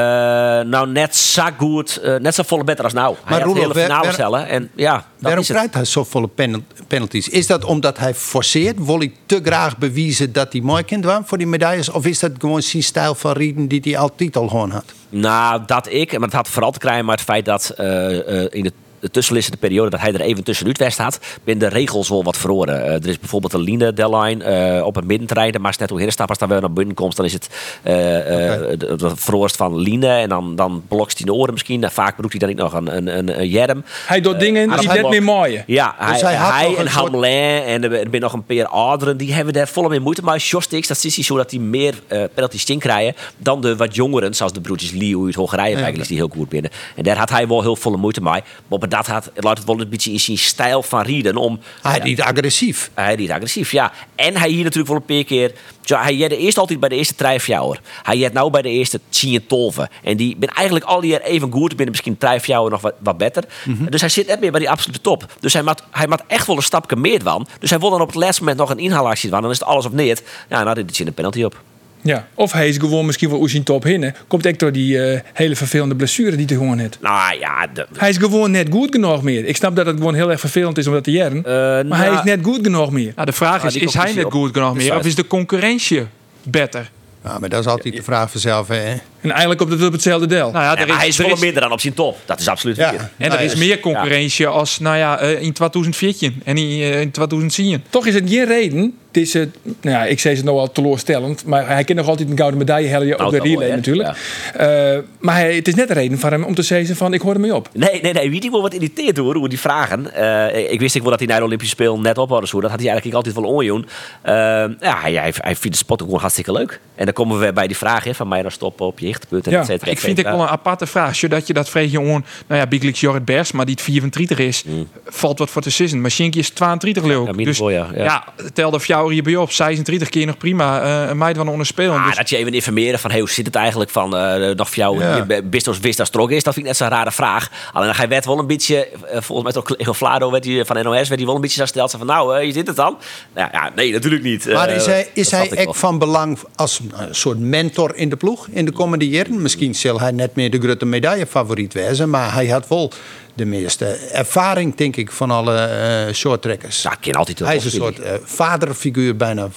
nou, 0.66 0.88
net 0.88 1.16
zo 1.16 1.44
goed, 1.58 1.98
eh, 1.98 2.16
net 2.16 2.36
zo 2.36 2.44
volle 2.44 2.64
beter 2.64 2.84
als 2.84 2.94
nou. 2.94 3.16
Hij 3.24 3.38
had 3.38 3.46
Roelof, 3.46 3.74
de 3.74 3.80
hele 3.80 3.88
finale 3.88 4.12
stellen. 4.12 4.48
En 4.48 4.70
ja, 4.76 4.94
dat 4.94 5.04
Waarom 5.20 5.44
krijgt 5.44 5.74
hij 5.74 5.86
zoveel 5.86 6.28
pen 6.28 6.66
penalties? 6.88 7.30
Is 7.30 7.48
dat 7.48 7.64
omdat 7.66 7.98
hij 7.98 8.14
forceert? 8.14 8.86
Wil 8.86 8.98
hij 8.98 9.12
te 9.26 9.40
graag 9.44 9.78
bewijzen 9.78 10.34
dat 10.34 10.52
hij 10.52 10.62
mooi 10.62 10.84
kind 10.84 11.06
was 11.06 11.22
voor 11.26 11.38
die 11.38 11.48
medailles? 11.48 11.90
Of 11.90 12.06
is 12.06 12.20
dat 12.20 12.32
gewoon 12.40 12.62
zijn 12.62 12.84
stijl 12.84 13.16
van 13.16 13.32
rieden 13.32 13.68
die 13.68 13.80
hij 13.84 13.98
altijd 13.98 14.38
al 14.38 14.48
gewoon 14.48 14.72
had? 14.72 14.86
Nou, 15.10 15.62
dat 15.66 15.88
ik. 15.92 16.12
Maar 16.12 16.22
het 16.22 16.34
had 16.34 16.48
vooral 16.48 16.72
te 16.72 16.80
krijgen 16.80 17.06
met 17.06 17.16
het 17.20 17.30
feit 17.30 17.46
dat 17.46 17.70
eh, 17.70 18.44
eh, 18.44 18.48
in 18.50 18.64
de 18.64 18.72
de 19.06 19.12
tussenliggende 19.12 19.58
periode 19.58 19.90
dat 19.90 20.00
hij 20.00 20.14
er 20.14 20.22
even 20.22 20.44
tussenuit 20.44 20.78
west 20.78 20.98
had, 20.98 21.20
binnen 21.44 21.70
de 21.70 21.76
regels 21.76 22.10
wel 22.10 22.24
wat 22.24 22.38
verloren. 22.38 22.86
Eh, 22.86 22.94
er 22.94 23.08
is 23.08 23.20
bijvoorbeeld 23.20 23.54
een 23.54 23.62
line 23.62 23.94
deadline 23.94 24.44
eh, 24.44 24.86
op 24.86 24.96
het 24.96 25.06
middenterrein. 25.06 25.52
Daar 25.52 25.62
je 25.62 25.78
net 25.80 25.90
hoe 25.90 26.02
stappen. 26.02 26.28
Als 26.28 26.38
dan 26.38 26.50
weer 26.50 26.62
naar 26.62 26.72
binnen 26.72 26.96
komt, 26.96 27.16
dan 27.16 27.26
is 27.26 27.34
het 27.34 27.50
eh 27.84 28.72
eh, 28.72 28.80
veroorst 29.16 29.56
van 29.56 29.78
line. 29.78 30.08
En 30.08 30.30
dan, 30.30 30.56
dan 30.56 30.84
blokst 30.88 31.18
hij 31.18 31.26
de 31.26 31.34
oren 31.34 31.54
misschien. 31.54 31.84
En 31.84 31.92
vaak 31.92 32.16
bedoelt 32.16 32.32
hij 32.32 32.40
dan 32.40 32.50
niet 32.50 32.58
nog 32.58 32.74
een, 32.74 32.98
een, 32.98 33.18
een, 33.18 33.40
een 33.40 33.48
jerm. 33.50 33.84
Hij 34.08 34.22
doet 34.22 34.40
dingen 34.40 34.70
die 34.78 34.88
hij 34.88 35.02
net 35.02 35.10
meer 35.10 35.24
mooien. 35.24 35.64
Ja, 35.68 35.96
hij, 35.98 36.12
Dus 36.14 36.22
hij 36.22 36.34
hij 36.36 36.66
en 36.66 36.86
een 36.86 36.92
soort- 36.92 37.12
Hamelin 37.12 37.64
en 37.64 37.84
er 37.84 38.08
zijn 38.10 38.22
nog 38.22 38.34
een 38.34 38.44
paar 38.46 38.66
ouderen, 38.66 39.18
die 39.18 39.34
hebben 39.34 39.54
daar 39.54 39.68
volle 39.68 39.90
mee 39.90 40.00
moeite. 40.00 40.22
Maar 40.22 40.38
Jostix, 40.38 40.88
dat 40.88 41.04
is 41.04 41.16
hij 41.16 41.24
zo 41.24 41.38
dat 41.38 41.52
hij 41.52 41.60
meer 41.60 41.94
penalties 42.34 42.66
in 42.66 42.80
krijgen 42.80 43.16
dan 43.38 43.62
de 43.62 43.76
wat 43.76 43.96
jongeren, 43.96 44.34
zoals 44.34 44.54
de 44.54 44.62
broertjes 44.62 44.92
Liu 44.92 45.26
uit 45.26 45.36
Hongarije 45.36 45.76
eigenlijk, 45.76 46.08
die 46.08 46.18
heel 46.18 46.30
goed 46.34 46.50
binnen. 46.50 46.72
En 46.96 47.04
daar 47.04 47.18
had 47.18 47.30
hij 47.30 47.48
wel 47.48 47.62
heel 47.62 47.76
volle 47.76 47.98
moeite 47.98 48.22
mee. 48.22 48.32
Maar 48.32 48.44
op 48.70 48.84
een 48.84 48.90
dat 48.96 49.08
had, 49.08 49.32
laat 49.36 49.58
het 49.58 49.68
wel 49.68 49.80
een 49.82 49.90
beetje 49.90 50.12
in 50.12 50.20
zijn 50.20 50.38
stijl 50.38 50.84
van 50.84 51.02
rieden. 51.02 51.36
Om, 51.38 51.60
Hij 51.82 51.98
ja, 51.98 52.04
niet 52.04 52.22
agressief. 52.22 52.92
hij 52.94 53.16
is 53.16 53.30
agressief, 53.30 53.72
ja. 53.72 53.92
En 54.16 54.38
hij 54.38 54.50
hier 54.50 54.64
natuurlijk 54.64 54.88
wel 54.88 54.98
een 54.98 55.16
paar 55.16 55.24
keer. 55.24 55.52
Ja, 55.82 56.02
hij 56.02 56.16
had 56.16 56.32
eerst 56.32 56.58
altijd 56.58 56.80
bij 56.80 56.90
de 56.90 56.96
eerste 56.96 57.16
drijfjouwer. 57.16 57.80
Hij 58.04 58.18
had 58.18 58.34
nou 58.34 58.50
bij 58.50 58.62
de 58.62 58.70
eerste 58.70 59.00
tien 59.10 59.48
tolven. 59.48 59.90
En 60.04 60.18
die 60.18 60.36
ben 60.38 60.50
eigenlijk 60.50 60.86
al 60.86 61.04
jaar 61.04 61.22
even 61.22 61.52
goed. 61.52 61.70
Binnen 61.70 61.90
misschien 61.90 62.18
drijfjouwer 62.18 62.72
nog 62.72 62.82
wat, 62.82 62.94
wat 63.00 63.18
beter. 63.18 63.44
Dus 63.90 64.02
hij 64.02 64.10
zit 64.10 64.28
net 64.28 64.40
meer 64.40 64.52
bij 64.52 64.60
die 64.60 64.70
absolute 64.70 65.02
top. 65.02 65.26
Dus 65.40 65.54
hij 65.54 65.64
maakt, 65.64 65.84
hij 65.92 66.08
maakt 66.08 66.24
echt 66.28 66.48
wel 66.48 66.56
een 66.56 66.64
stapje 66.64 66.96
meer 66.96 67.22
van. 67.22 67.48
Dus 67.60 67.70
hij 67.70 67.80
wil 67.80 67.90
dan 67.90 68.02
op 68.02 68.08
het 68.08 68.16
laatste 68.16 68.42
moment 68.42 68.60
nog 68.60 68.70
een 68.70 68.80
inhaalactie 68.80 69.30
van. 69.30 69.42
Dan 69.42 69.52
is 69.52 69.60
het 69.60 69.68
alles 69.68 69.86
of 69.86 69.92
niet. 69.92 70.24
Ja, 70.50 70.64
nou, 70.64 70.76
dit 70.76 70.96
zit 70.96 71.08
een 71.08 71.14
penalty 71.14 71.44
op. 71.44 71.64
Ja. 72.06 72.28
Of 72.34 72.52
hij 72.52 72.68
is 72.68 72.78
gewoon 72.78 73.06
misschien 73.06 73.30
wel 73.30 73.40
Oesien 73.40 73.64
top 73.64 73.84
hinnen. 73.84 74.16
Komt 74.28 74.46
echt 74.46 74.60
door 74.60 74.72
die 74.72 75.02
eh, 75.02 75.22
hele 75.34 75.56
vervelende 75.56 75.96
blessure 75.96 76.36
die 76.36 76.46
hij 76.46 76.56
gewoon 76.56 76.78
heeft. 76.78 76.98
Nou 77.02 77.40
ja, 77.40 77.68
de, 77.74 77.88
Hij 77.98 78.10
is 78.10 78.18
gewoon 78.18 78.52
net 78.52 78.68
goed 78.72 78.92
genoeg 78.92 79.24
meer. 79.24 79.46
Ik 79.46 79.56
snap 79.56 79.76
dat 79.76 79.86
het 79.86 79.98
gewoon 79.98 80.14
heel 80.14 80.32
erg 80.32 80.40
vervelend 80.40 80.78
is 80.78 80.88
om 80.88 80.94
dat 80.94 81.04
te 81.04 81.12
jaren. 81.12 81.42
maar 81.42 81.86
nou- 81.86 81.96
hij 82.04 82.14
is 82.14 82.24
net 82.24 82.40
goed 82.44 82.60
genoeg 82.64 82.92
meer. 82.92 83.12
Nou, 83.16 83.26
de 83.26 83.34
vraag 83.34 83.64
is, 83.64 83.76
is 83.76 83.94
hij 83.94 84.14
net 84.14 84.26
op. 84.26 84.32
goed 84.32 84.54
genoeg 84.54 84.76
meer? 84.76 84.96
Of 84.96 85.06
is 85.06 85.16
de 85.16 85.28
concurrentie 85.28 86.06
beter? 86.44 86.92
Ja, 87.24 87.40
maar 87.40 87.50
dat 87.50 87.60
is 87.60 87.68
altijd 87.68 87.96
de 87.96 88.04
vraag 88.04 88.32
vanzelf. 88.32 88.68
Hè? 88.68 88.94
En 89.26 89.32
eigenlijk 89.32 89.60
komt 89.60 89.72
het 89.72 89.84
op 89.88 89.92
hetzelfde 89.92 90.28
deel. 90.28 90.52
Nou 90.52 90.64
ja, 90.64 90.72
Ja, 90.72 90.78
er 90.78 90.88
maar 90.88 90.98
hij 90.98 91.08
is, 91.08 91.20
is 91.20 91.26
veel 91.26 91.34
is, 91.36 91.40
minder 91.40 91.62
dan 91.62 91.72
op 91.72 91.80
zijn 91.82 91.94
top. 91.94 92.18
Dat 92.26 92.40
is 92.40 92.48
absoluut 92.48 92.76
Ja. 92.76 92.92
waar. 92.92 93.10
en 93.18 93.32
er 93.32 93.42
is 93.42 93.56
meer 93.56 93.80
concurrentie 93.80 94.48
als 94.48 94.80
nou 94.80 94.98
ja, 94.98 95.20
eh, 95.20 95.32
in 95.42 95.54
2014 95.54 96.42
en 96.46 96.58
in, 96.58 96.70
eh, 96.82 97.02
in 97.02 97.12
2010. 97.12 97.84
Toch 97.90 98.06
is 98.06 98.14
het 98.14 98.30
geen 98.30 98.46
reden. 98.46 98.98
Het 99.08 99.24
is, 99.24 99.34
het, 99.34 99.58
nou 99.64 99.96
ja, 99.96 100.06
ik 100.06 100.20
zei 100.20 100.36
het 100.36 100.46
nou 100.46 100.58
al 100.58 100.72
teleurstellend. 100.72 101.46
Maar 101.46 101.68
hij 101.68 101.84
kan 101.84 101.96
nog 101.96 102.08
altijd 102.08 102.30
een 102.30 102.38
gouden 102.38 102.60
medaille 102.60 102.88
hellen 102.88 103.14
op 103.14 103.20
Nou, 103.20 103.32
de 103.32 103.38
dat 103.38 103.48
wel, 103.48 103.60
relay 103.60 103.76
natuurlijk. 103.76 104.10
Eh, 104.56 104.98
maar 105.20 105.36
hij, 105.36 105.56
het 105.56 105.68
is 105.68 105.76
net 105.76 105.90
een 105.90 105.96
reden 105.96 106.20
voor 106.20 106.30
hem 106.30 106.44
om 106.44 106.56
te 106.56 106.62
zeggen 106.62 106.96
van 106.96 107.14
ik 107.14 107.22
hoor 107.22 107.34
ermee 107.34 107.56
op. 107.56 107.70
Nee, 107.74 108.00
nee, 108.02 108.14
nee. 108.14 108.30
Wie 108.30 108.40
die 108.40 108.52
wel 108.52 108.62
wat 108.62 108.74
irriteerd 108.74 109.18
hoor, 109.18 109.36
hoe 109.36 109.50
die 109.50 109.60
vragen. 109.60 110.14
Eh, 110.14 110.72
ik 110.72 110.80
wist 110.80 110.96
ik 110.96 111.02
wel 111.02 111.10
dat 111.10 111.20
hij 111.20 111.28
naar 111.28 111.40
de 111.40 111.46
Olympische 111.46 111.74
Spelen 111.74 112.02
net 112.02 112.18
op 112.18 112.30
hadden. 112.30 112.50
Zo. 112.50 112.62
Dat 112.62 112.70
had 112.70 112.80
hij 112.80 112.90
eigenlijk 112.90 113.18
altijd 113.18 113.36
wel 113.36 113.54
onjoen. 113.54 113.88
Eh 114.22 114.34
ja, 114.80 115.00
hij, 115.02 115.14
hij, 115.14 115.34
hij 115.38 115.56
vindt 115.56 115.72
de 115.72 115.84
sport 115.84 116.00
ook 116.00 116.06
gewoon 116.06 116.22
hartstikke 116.22 116.52
leuk. 116.52 116.80
En 116.96 117.06
dan 117.06 117.14
komen 117.14 117.40
we 117.40 117.54
bij 117.54 117.68
die 117.68 117.78
vraag 117.78 118.04
hè, 118.04 118.14
van 118.14 118.28
mij 118.28 118.42
naar 118.42 118.52
stoppen 118.52 118.86
op 118.86 119.00
je 119.00 119.08
Ja, 119.30 119.60
et 119.60 119.66
cetera, 119.66 119.92
Ik 119.92 120.00
vind 120.00 120.18
het 120.18 120.26
wel 120.26 120.42
een 120.42 120.48
aparte 120.48 120.86
vraag. 120.86 121.16
Zodat 121.16 121.48
je 121.48 121.54
dat 121.54 121.70
vreeg 121.70 121.92
je 121.92 122.00
on, 122.00 122.26
nou 122.48 122.62
ja, 122.62 122.68
Biglik 122.68 122.96
Jorrit 122.96 123.26
Bers, 123.26 123.52
maar 123.52 123.66
die 123.66 123.76
het 123.76 123.84
34 123.84 124.38
is, 124.40 124.64
valt 125.06 125.40
wat 125.40 125.50
voor 125.50 125.62
te 125.62 125.72
sissen. 125.72 126.02
Maar 126.02 126.12
Shinky 126.12 126.38
is 126.38 126.50
32 126.50 127.04
leuk. 127.04 127.26
Ja, 127.28 127.34
dus 127.34 127.60
wel, 127.60 127.70
ja, 127.70 127.88
ja. 127.96 128.04
ja, 128.04 128.24
tel 128.54 128.72
de 128.72 128.80
fjouwer 128.80 129.14
hierbij 129.14 129.36
op. 129.36 129.52
26 129.52 130.10
keer 130.10 130.26
nog 130.26 130.38
prima. 130.38 130.82
eh, 130.82 131.10
een 131.10 131.18
meid 131.18 131.38
van 131.38 131.48
onder 131.48 131.66
spelen. 131.66 131.96
Ah, 131.96 132.08
dus, 132.08 132.16
dat 132.16 132.30
je 132.30 132.38
even 132.38 132.54
informeren 132.54 133.00
van 133.00 133.12
hey, 133.12 133.20
hoe 133.20 133.30
zit 133.30 133.46
het 133.46 133.56
eigenlijk 133.56 133.90
van 133.90 134.16
eh 134.16 134.56
nog 134.56 134.68
voor 134.70 134.78
jou 134.78 135.00
Ja. 135.00 135.26
ja. 135.28 135.42
Bistos 135.42 135.78
Vista 135.82 136.06
Strok 136.06 136.32
is, 136.32 136.44
dat 136.44 136.54
vind 136.54 136.66
ik 136.66 136.72
net 136.72 136.78
zo'n 136.82 136.98
rare 136.98 137.12
vraag. 137.12 137.50
Alleen 137.74 137.86
dan 137.86 137.96
ga 137.96 138.02
je 138.02 138.08
werd 138.08 138.26
wel 138.26 138.40
een 138.40 138.48
beetje, 138.48 138.88
eh, 138.88 139.22
volgens 139.22 139.44
mij 139.44 139.52
toch 139.52 139.64
collega 139.64 139.94
Vlado 139.94 140.32
werd 140.32 140.44
die, 140.44 140.66
van 140.66 140.76
NOS, 140.84 140.94
werd 140.94 141.10
hij 141.10 141.26
wel 141.26 141.36
een 141.36 141.42
beetje 141.42 141.60
zo 141.60 141.66
stelt 141.66 141.92
van 141.92 142.06
nou, 142.06 142.38
eh, 142.38 142.46
je 142.46 142.52
zit 142.52 142.68
het 142.68 142.76
dan? 142.76 142.98
Nou 143.34 143.50
ja, 143.52 143.72
nee, 143.76 143.92
natuurlijk 143.92 144.24
niet. 144.24 144.46
Maar 144.46 144.70
Eh, 144.70 144.76
is 144.76 144.86
hij, 144.86 145.08
is 145.14 145.30
dat 145.30 145.50
hij 145.50 145.58
echt 145.58 145.78
van 145.78 146.00
belang 146.00 146.38
als 146.56 146.80
een 146.94 147.16
soort 147.16 147.40
mentor 147.40 147.96
in 147.96 148.10
de 148.10 148.16
ploeg 148.16 148.48
in 148.52 148.66
de 148.66 148.72
komende 148.72 149.05
jaren? 149.10 149.42
Misschien 149.42 149.76
zal 149.76 150.00
hij 150.00 150.12
net 150.12 150.36
meer 150.36 150.50
de 150.52 150.60
grote 150.60 150.86
medaillefavoriet 150.86 151.74
wezen, 151.74 152.10
maar 152.10 152.34
hij 152.34 152.48
had 152.48 152.68
wel 152.68 152.92
de 153.34 153.46
meeste 153.46 153.86
ervaring, 154.12 154.76
denk 154.76 154.96
ik, 154.96 155.12
van 155.12 155.32
alle 155.32 155.56
eh 155.56 156.14
shorttrekkers. 156.14 156.82
Ja, 156.82 156.92
ik 156.92 156.98
ken 157.02 157.14
altijd 157.14 157.40
wel 157.40 157.48
hij 157.48 157.58
is 157.58 157.66
een 157.66 157.72
soort 157.72 158.00
eh, 158.00 158.14
vaderfiguur 158.24 159.16
bijna. 159.16 159.50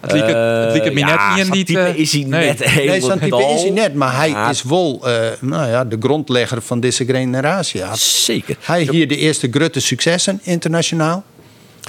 het 0.00 0.12
liep 0.12 0.22
het, 0.26 0.34
me 0.94 1.00
Eh, 1.00 1.06
net 1.06 1.14
ja, 1.14 1.34
niet 1.52 1.66
type 1.66 1.92
is 1.96 2.12
hij 2.12 2.22
nee. 2.22 2.46
net 2.46 2.58
Nee, 2.58 2.68
helemaal 2.68 3.00
zo'n 3.10 3.18
type 3.18 3.42
is 3.54 3.60
hij 3.62 3.70
net, 3.70 3.94
maar 3.94 4.16
hij 4.16 4.28
Ja, 4.28 4.50
is 4.50 4.62
wel 4.62 5.00
eh, 5.04 5.12
nou 5.40 5.68
ja, 5.68 5.84
de 5.84 5.96
grondlegger 6.00 6.62
van 6.62 6.80
deze 6.80 7.04
generatie. 7.04 7.80
Hij 7.80 7.88
had- 7.88 7.98
Zeker. 7.98 8.56
Hij 8.60 8.82
hier 8.90 9.08
de 9.08 9.16
eerste 9.16 9.48
grote 9.50 9.80
successen 9.80 10.40
internationaal. 10.42 11.24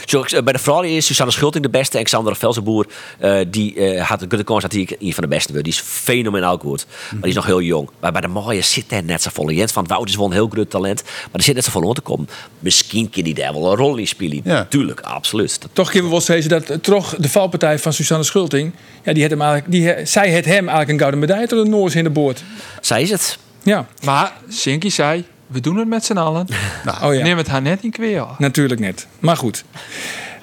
Zo, 0.06 0.22
eh, 0.24 0.44
bij 0.44 0.54
de 0.54 0.60
vrouwen 0.60 0.90
is 0.90 1.06
Susanne 1.06 1.32
Schulting 1.34 1.64
de 1.64 1.70
beste. 1.70 1.98
En 1.98 2.04
Xander 2.04 2.36
Velzenboer, 2.36 2.86
eh, 3.20 3.40
die 3.48 3.76
eh, 3.76 4.06
had 4.10 4.20
de 4.30 4.44
kans 4.44 4.62
dat 4.62 4.72
hij 4.72 4.96
een 5.00 5.14
van 5.14 5.24
de 5.24 5.30
beste 5.30 5.52
wordt. 5.52 5.64
Die 5.66 5.74
is 5.74 5.80
fenomenaal 5.80 6.58
goed. 6.58 6.86
Maar 7.12 7.20
die 7.22 7.30
is 7.30 7.36
nog 7.36 7.46
heel 7.46 7.62
jong. 7.62 7.90
Maar 8.00 8.12
bij 8.12 8.22
de 8.22 8.28
mooie 8.28 8.62
zit 8.62 8.84
hij 8.88 9.02
net 9.02 9.22
zo 9.22 9.30
vol. 9.34 9.52
Jens 9.52 9.72
van 9.72 9.88
Woud 9.88 10.10
is 10.10 10.16
wel 10.16 10.26
een 10.26 10.32
heel 10.32 10.48
groot 10.48 10.70
talent. 10.70 11.04
Maar 11.04 11.14
er 11.32 11.42
zit 11.44 11.56
net 11.56 11.64
zo 11.64 11.72
vol 11.72 11.82
om 11.82 11.94
te 11.94 12.02
komen. 12.02 12.30
Misschien 12.60 13.10
kan 13.10 13.24
hij 13.24 13.34
daar 13.34 13.54
wel 13.54 13.72
een 13.72 13.78
rol 13.78 13.96
in 13.98 14.08
spelen. 14.08 14.42
Ja. 14.44 14.66
Tuurlijk, 14.70 15.00
absoluut. 15.02 15.62
Dat- 15.62 15.70
Toch 15.74 15.86
kunnen 15.90 16.06
we 16.06 16.12
wel 16.12 16.22
zeggen 16.26 16.50
dat 16.50 16.84
toch 16.84 17.16
de 17.18 17.30
valpartij 17.30 17.80
van 17.80 17.94
Susanne 17.94 18.24
Schulting. 18.24 18.74
Ja, 19.04 19.14
die 19.14 19.22
had 19.22 19.32
hem 19.32 19.42
eigenlijk, 19.42 19.72
die, 19.72 20.06
zij 20.06 20.30
het 20.30 20.46
hem 20.46 20.58
eigenlijk 20.68 20.90
een 20.90 20.98
gouden 21.00 21.20
medaille 21.20 21.48
tot 21.48 21.64
de 21.64 21.70
Noors 21.70 21.96
in 21.96 22.04
de 22.04 22.10
boord. 22.10 22.44
Zij 22.82 23.02
is 23.02 23.10
het. 23.10 23.38
Ja, 23.64 23.88
Maar 24.04 24.34
Shinky 24.52 24.90
zei, 24.90 25.26
we 25.48 25.60
doen 25.60 25.78
het 25.78 25.88
met 25.88 26.06
z'n 26.06 26.18
allen. 26.18 26.48
oh 27.04 27.14
ja. 27.14 27.24
Neem 27.24 27.38
het 27.38 27.48
haar 27.48 27.62
net 27.62 27.84
in 27.84 27.92
kweer. 27.92 28.26
Natuurlijk 28.38 28.80
net. 28.80 29.08
Maar 29.20 29.38
goed. 29.38 29.64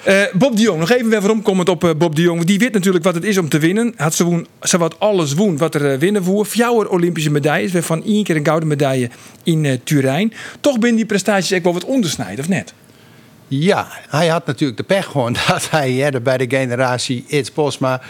Eh, 0.03 0.21
Bob 0.33 0.55
de 0.55 0.61
Jong, 0.61 0.79
nog 0.79 0.91
even 0.91 1.09
weer 1.09 1.21
vooromkomend 1.21 1.69
op 1.69 1.83
eh, 1.83 1.89
Bob 1.97 2.15
de 2.15 2.21
Jong. 2.21 2.43
Die 2.43 2.59
weet 2.59 2.73
natuurlijk 2.73 3.03
wat 3.03 3.15
het 3.15 3.23
is 3.23 3.37
om 3.37 3.49
te 3.49 3.59
winnen. 3.59 3.93
Had 3.97 4.13
ze, 4.13 4.23
woen, 4.23 4.47
ze 4.61 4.77
wat 4.77 4.99
alles 4.99 5.33
woen 5.33 5.57
wat 5.57 5.75
er 5.75 5.91
eh, 5.91 5.97
winnen 5.97 6.23
voer. 6.23 6.45
Fjouwer 6.45 6.89
Olympische 6.89 7.31
medailles. 7.31 7.71
Weer 7.71 7.83
van 7.83 8.03
één 8.03 8.23
keer 8.23 8.35
een 8.35 8.45
gouden 8.45 8.67
medaille 8.67 9.09
in 9.43 9.65
eh, 9.65 9.77
Turijn. 9.83 10.33
Toch 10.59 10.79
binnen 10.79 10.95
die 10.95 11.05
prestaties 11.05 11.57
ook 11.57 11.63
wel 11.63 11.73
wat 11.73 11.85
ondersnijden, 11.85 12.39
of 12.39 12.47
net? 12.47 12.73
Ja, 13.47 13.87
hij 14.09 14.27
had 14.27 14.45
natuurlijk 14.45 14.77
de 14.77 14.83
pech 14.83 15.05
gewoon 15.05 15.33
dat 15.47 15.69
hij 15.69 15.91
hè, 15.91 16.21
bij 16.21 16.37
de 16.37 16.57
generatie 16.57 17.25
Its 17.27 17.53
Bosma, 17.53 18.01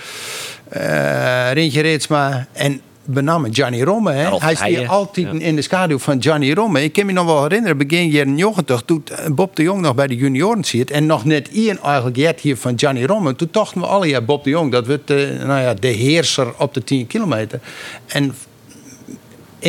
eh 0.69 1.51
Rintje 1.51 1.81
Ritsma 1.81 2.47
en 2.51 2.81
bename 3.05 3.49
Gianni 3.51 3.83
Romme. 3.83 4.11
Hè. 4.11 4.37
Hij 4.37 4.51
is 4.51 4.61
hier 4.61 4.87
altijd 4.87 5.27
ja. 5.31 5.39
in 5.39 5.55
de 5.55 5.61
schaduw 5.61 5.99
van 5.99 6.21
Gianni 6.21 6.53
Romme. 6.53 6.83
Ik 6.83 6.93
kan 6.93 7.05
me 7.05 7.11
nog 7.11 7.25
wel 7.25 7.41
herinneren, 7.41 7.77
begin 7.77 8.09
jaren 8.09 8.35
90, 8.35 8.81
toen 8.85 9.03
Bob 9.31 9.55
de 9.55 9.63
Jong 9.63 9.81
nog 9.81 9.95
bij 9.95 10.07
de 10.07 10.15
junioren 10.15 10.63
zit. 10.63 10.91
En 10.91 11.05
nog 11.05 11.25
net 11.25 11.47
Ian 11.47 11.79
eigenlijk 11.83 12.15
jet 12.15 12.39
hier 12.39 12.57
van 12.57 12.79
Gianni 12.79 13.05
Romme. 13.05 13.35
Toen 13.35 13.47
dachten 13.51 13.81
we 13.81 13.87
alle, 13.87 14.07
ja, 14.07 14.21
Bob 14.21 14.43
de 14.43 14.49
Jong, 14.49 14.71
dat 14.71 14.87
wordt 14.87 15.07
de, 15.07 15.37
nou 15.45 15.61
ja, 15.61 15.73
de 15.73 15.87
heerser 15.87 16.53
op 16.57 16.73
de 16.73 16.83
10 16.83 17.07
kilometer. 17.07 17.59
En 18.05 18.35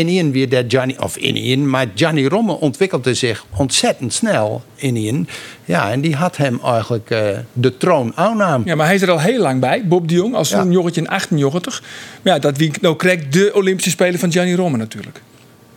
in 0.04 0.32
weer 0.32 0.48
dat 0.48 0.64
Gianni, 0.68 0.96
of 1.00 1.16
in 1.16 1.36
Ian, 1.36 1.70
maar 1.70 1.86
Gianni 1.94 2.26
Romme 2.28 2.52
ontwikkelde 2.60 3.14
zich 3.14 3.44
ontzettend 3.56 4.12
snel 4.12 4.62
in 4.74 4.96
Ian. 4.96 5.28
Ja, 5.64 5.90
en 5.90 6.00
die 6.00 6.14
had 6.14 6.36
hem 6.36 6.60
eigenlijk 6.64 7.10
eh, 7.10 7.20
de 7.52 7.76
troon 7.76 8.12
aannaam. 8.14 8.62
Ja, 8.64 8.74
maar 8.74 8.86
hij 8.86 8.94
is 8.94 9.02
er 9.02 9.10
al 9.10 9.20
heel 9.20 9.40
lang 9.40 9.60
bij. 9.60 9.82
Bob 9.86 10.08
de 10.08 10.14
Jong, 10.14 10.34
als 10.34 10.48
Ja. 10.48 10.60
zo'n 10.62 10.70
jongetje 10.72 11.00
in 11.00 11.08
98. 11.08 11.82
Maar 12.22 12.32
ja, 12.34 12.38
dat 12.38 12.56
wie 12.56 12.70
nou 12.80 12.96
krijgt 12.96 13.32
de 13.32 13.50
Olympische 13.54 13.90
Spelen 13.90 14.18
van 14.20 14.32
Gianni 14.32 14.54
Romme 14.54 14.76
natuurlijk. 14.76 15.20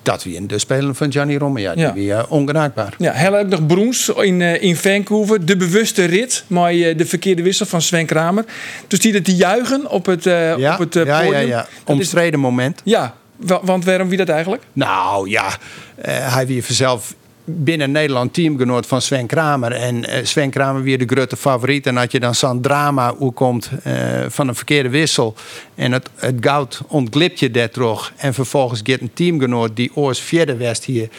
Dat 0.01 0.23
wie 0.23 0.35
in 0.35 0.47
de 0.47 0.59
spelen 0.59 0.95
van 0.95 1.11
Gianni 1.11 1.37
Romme, 1.37 1.59
ja, 1.59 1.73
die 1.73 1.83
Ja. 1.83 1.93
wie, 1.93 2.13
eh, 2.13 2.23
ongenaakbaar. 2.29 2.93
Ja, 2.97 3.39
ook 3.39 3.47
nog 3.47 3.65
Broens 3.65 4.09
in, 4.09 4.41
eh, 4.41 4.61
in 4.63 4.75
Vancouver. 4.75 5.45
De 5.45 5.57
bewuste 5.57 6.05
rit, 6.05 6.43
maar 6.47 6.71
de 6.71 7.05
verkeerde 7.05 7.41
wissel 7.43 7.65
van 7.65 7.81
Sven 7.81 8.05
Kramer. 8.05 8.45
Dus 8.87 8.99
die 8.99 9.13
dat 9.13 9.23
te 9.23 9.35
juichen 9.35 9.89
op 9.89 10.05
het, 10.05 10.23
Ja, 10.23 10.73
op 10.73 10.79
het 10.79 10.93
ja, 10.93 11.03
podium. 11.21 11.31
ja, 11.31 11.39
ja. 11.39 11.67
Omstreden 11.85 12.39
moment. 12.39 12.81
ja, 12.83 13.15
want 13.61 13.85
waarom 13.85 14.09
wie 14.09 14.17
dat 14.17 14.29
eigenlijk? 14.29 14.63
Nou 14.73 15.29
ja, 15.29 15.47
eh, 15.95 16.33
hij 16.33 16.47
wie 16.47 16.63
vanzelf 16.65 17.15
binnen 17.51 17.91
Nederland 17.91 18.33
teamgenoot 18.33 18.85
van 18.85 19.01
Sven 19.01 19.25
Kramer. 19.27 19.71
En 19.71 20.05
eh, 20.05 20.25
Sven 20.25 20.49
Kramer 20.49 20.81
weer 20.83 20.97
de 20.97 21.05
grote 21.05 21.35
favoriet. 21.37 21.87
En 21.87 21.95
had 21.95 22.11
je 22.11 22.19
dan 22.19 22.35
zo'n 22.35 22.61
drama 22.61 23.13
hoe 23.15 23.33
komt 23.33 23.69
eh, 23.83 23.93
van 24.27 24.47
een 24.47 24.55
verkeerde 24.55 24.89
wissel. 24.89 25.35
En 25.75 25.91
het, 25.91 26.09
het 26.15 26.35
goud 26.39 26.81
ontglipt 26.87 27.39
je 27.39 27.51
daar 27.51 27.69
toch. 27.69 28.11
En 28.15 28.33
vervolgens 28.33 28.81
gaat 28.83 29.01
een 29.01 29.13
teamgenoot 29.13 29.75
die 29.75 29.91
oors 29.93 30.19
vierde 30.19 30.55
west 30.55 30.85
hier 30.85 31.09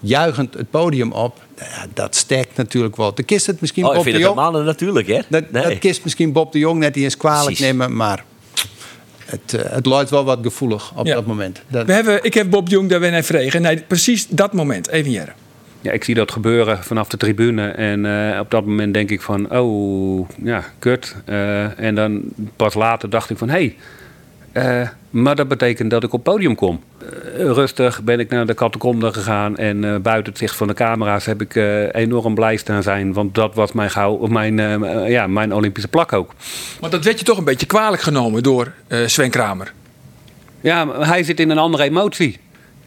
juichend 0.00 0.54
het 0.54 0.70
podium 0.70 1.12
op. 1.12 1.36
Ja, 1.58 1.86
dat 1.94 2.16
sterkt 2.16 2.56
natuurlijk 2.56 2.96
wel. 2.96 3.14
De 3.14 3.22
kist 3.22 3.46
het 3.46 3.60
misschien 3.60 3.84
Oh, 3.84 3.90
ik 3.90 3.94
Bob 3.96 4.04
vind 4.04 4.16
de 4.16 4.22
het 4.22 4.34
Jong. 4.34 4.46
normaal 4.46 4.62
natuurlijk, 4.64 5.06
hè? 5.06 5.20
Dat, 5.28 5.50
Nee. 5.50 5.62
dat 5.62 5.78
kist 5.78 6.04
misschien 6.04 6.32
Bob 6.32 6.52
de 6.52 6.58
Jong 6.58 6.78
net 6.78 6.96
eens 6.96 7.16
kwalijk 7.16 7.44
Precies. 7.44 7.64
nemen. 7.64 7.96
Maar 7.96 8.24
het, 9.30 9.54
eh, 9.54 9.72
het 9.72 9.86
luidt 9.86 10.10
wel 10.10 10.24
wat 10.24 10.38
gevoelig 10.42 10.92
op 10.96 11.06
Ja. 11.06 11.14
dat 11.14 11.26
moment. 11.26 11.62
Dat, 11.68 11.86
We 11.86 11.92
hebben, 11.92 12.24
ik 12.24 12.34
heb 12.34 12.50
Bob 12.50 12.68
Jong 12.68 12.88
daar 12.88 13.00
weer 13.00 13.10
naar 13.10 13.22
vregen. 13.22 13.62
Nee, 13.62 13.76
precies 13.86 14.26
dat 14.28 14.52
moment. 14.52 14.88
Even 14.88 15.10
jaren. 15.10 15.34
Ja, 15.80 15.92
ik 15.92 16.04
zie 16.04 16.14
dat 16.14 16.32
gebeuren 16.32 16.84
vanaf 16.84 17.08
de 17.08 17.16
tribune. 17.16 17.68
En 17.68 18.06
eh, 18.32 18.40
op 18.40 18.50
dat 18.50 18.64
moment 18.66 18.94
denk 18.94 19.10
ik 19.10 19.20
van, 19.22 19.56
oh, 19.56 20.28
ja, 20.42 20.64
kut. 20.78 21.14
Eh, 21.24 21.78
en 21.80 21.94
dan 21.94 22.22
pas 22.56 22.74
later 22.74 23.10
dacht 23.10 23.30
ik 23.30 23.38
van, 23.38 23.48
hé, 23.48 23.54
hey, 23.54 23.76
eh, 24.58 24.88
maar 25.10 25.36
dat 25.36 25.48
betekent 25.48 25.90
dat 25.90 26.04
ik 26.04 26.12
op 26.12 26.24
het 26.24 26.34
podium 26.34 26.54
kom. 26.54 26.80
Eh, 26.98 27.44
rustig 27.44 28.02
ben 28.02 28.20
ik 28.20 28.30
naar 28.30 28.46
de 28.46 28.54
catacombe 28.54 29.12
gegaan. 29.12 29.56
En 29.56 29.84
eh, 29.84 29.96
buiten 29.96 30.32
het 30.32 30.40
zicht 30.40 30.56
van 30.56 30.66
de 30.66 30.74
camera's 30.74 31.26
heb 31.26 31.40
ik 31.40 31.54
enorm 31.92 32.34
blij 32.34 32.56
staan 32.56 32.82
zijn. 32.82 33.12
Want 33.12 33.34
dat 33.34 33.54
was 33.54 33.72
mijn, 33.72 33.90
gauw, 33.90 34.26
mijn, 34.26 34.56
ja, 35.10 35.26
mijn 35.26 35.54
Olympische 35.54 35.88
plak 35.88 36.12
ook. 36.12 36.34
Maar 36.80 36.90
dat 36.90 37.04
werd 37.04 37.18
je 37.18 37.24
toch 37.24 37.38
een 37.38 37.44
beetje 37.44 37.66
kwalijk 37.66 38.02
genomen 38.02 38.42
door 38.42 38.72
Sven 39.06 39.30
Kramer. 39.30 39.72
Ja, 40.60 41.00
hij 41.00 41.22
zit 41.22 41.40
in 41.40 41.50
een 41.50 41.58
andere 41.58 41.82
emotie. 41.82 42.38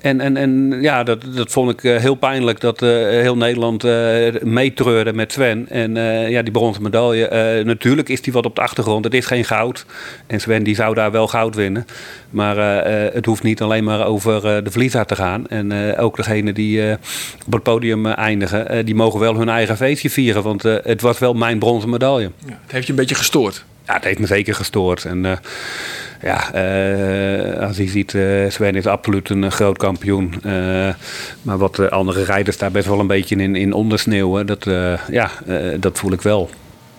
En, 0.01 0.21
en, 0.21 0.37
en 0.37 0.81
ja, 0.81 1.03
dat, 1.03 1.23
dat 1.35 1.51
vond 1.51 1.71
ik 1.71 1.83
eh, 1.83 1.97
heel 1.97 2.15
pijnlijk 2.15 2.59
dat 2.59 2.81
eh, 2.81 2.89
heel 2.89 3.37
Nederland 3.37 3.83
eh 3.83 4.41
meetreurde 4.41 5.13
met 5.13 5.31
Sven. 5.31 5.65
En 5.69 5.95
ja, 6.29 6.41
die 6.41 6.51
bronzen 6.51 6.83
medaille, 6.83 7.63
natuurlijk 7.65 8.09
is 8.09 8.21
die 8.21 8.33
wat 8.33 8.45
op 8.45 8.55
de 8.55 8.61
achtergrond. 8.61 9.03
Het 9.03 9.13
is 9.13 9.25
geen 9.25 9.45
goud. 9.45 9.85
En 10.27 10.39
Sven 10.39 10.63
die 10.63 10.75
zou 10.75 10.95
daar 10.95 11.11
wel 11.11 11.27
goud 11.27 11.55
winnen. 11.55 11.85
Maar 12.29 12.85
het 13.13 13.25
hoeft 13.25 13.43
niet 13.43 13.61
alleen 13.61 13.83
maar 13.83 14.05
over 14.05 14.63
de 14.63 14.71
verliezer 14.71 15.05
te 15.05 15.15
gaan. 15.15 15.47
En 15.47 15.97
ook 15.97 16.15
degene 16.15 16.53
die 16.53 16.91
op 17.45 17.53
het 17.53 17.63
podium 17.63 18.05
eindigen, 18.05 18.85
die 18.85 18.95
mogen 18.95 19.19
wel 19.19 19.35
hun 19.35 19.49
eigen 19.49 19.77
feestje 19.77 20.09
vieren. 20.09 20.43
Want 20.43 20.63
het 20.63 21.01
was 21.01 21.19
wel 21.19 21.33
mijn 21.33 21.59
bronzen 21.59 21.89
medaille. 21.89 22.31
Het 22.45 22.71
heeft 22.71 22.85
je 22.85 22.91
een 22.91 22.99
beetje 22.99 23.15
gestoord. 23.15 23.65
Ja, 23.85 23.93
het 23.93 24.03
heeft 24.03 24.19
me 24.19 24.27
zeker 24.27 24.55
gestoord. 24.55 25.05
En 25.05 25.39
ja, 26.23 26.53
eh, 26.53 27.67
als 27.67 27.77
je 27.77 27.87
ziet, 27.87 28.13
eh, 28.13 28.49
Sven 28.49 28.75
is 28.75 28.85
absoluut 28.85 29.29
een 29.29 29.43
eh, 29.43 29.51
groot 29.51 29.77
kampioen. 29.77 30.33
Eh, 30.43 30.53
maar 31.41 31.57
wat 31.57 31.75
de 31.75 31.89
andere 31.89 32.23
rijders 32.23 32.57
daar 32.57 32.71
best 32.71 32.87
wel 32.87 32.99
een 32.99 33.07
beetje 33.07 33.35
in, 33.35 33.55
in 33.55 33.73
ondersneeuwen, 33.73 34.45
dat, 34.45 34.67
eh, 34.67 34.93
ja, 35.09 35.31
eh, 35.47 35.57
dat 35.79 35.97
voel 35.97 36.11
ik 36.11 36.21
wel. 36.21 36.49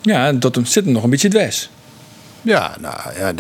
Ja, 0.01 0.33
dat 0.33 0.59
zit 0.63 0.85
hem 0.85 0.93
nog 0.93 1.05
een 1.05 1.11
beetje 1.11 1.29
dwes. 1.29 1.71
Ja, 2.43 2.77
nou 2.81 2.97
ja, 3.19 3.33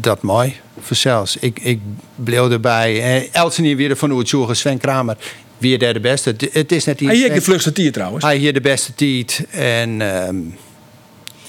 dat, 0.00 0.22
mooi. 0.22 0.54
Vanzelfs. 0.80 1.36
Ik, 1.36 1.60
ik 1.62 1.80
bleef 2.14 2.50
erbij. 2.50 3.02
Eh, 3.02 3.34
Elsen 3.34 3.76
weer 3.76 3.96
van 3.96 4.10
het 4.10 4.28
zoeken, 4.28 4.56
Sven 4.56 4.78
Kramer. 4.78 5.16
Weer 5.58 5.78
daar 5.78 5.92
de 5.92 6.00
beste. 6.00 6.30
Het, 6.30 6.48
het 6.52 6.72
is 6.72 6.84
net 6.84 6.98
die. 6.98 7.08
Hij 7.08 7.16
heeft 7.16 7.34
de 7.34 7.40
vlugste 7.40 7.72
tier 7.72 7.92
trouwens. 7.92 8.24
Hij 8.24 8.36
hier 8.36 8.52
de 8.52 8.60
beste 8.60 8.94
tijd. 8.94 9.46
En 9.50 10.00
ehm, 10.00 10.36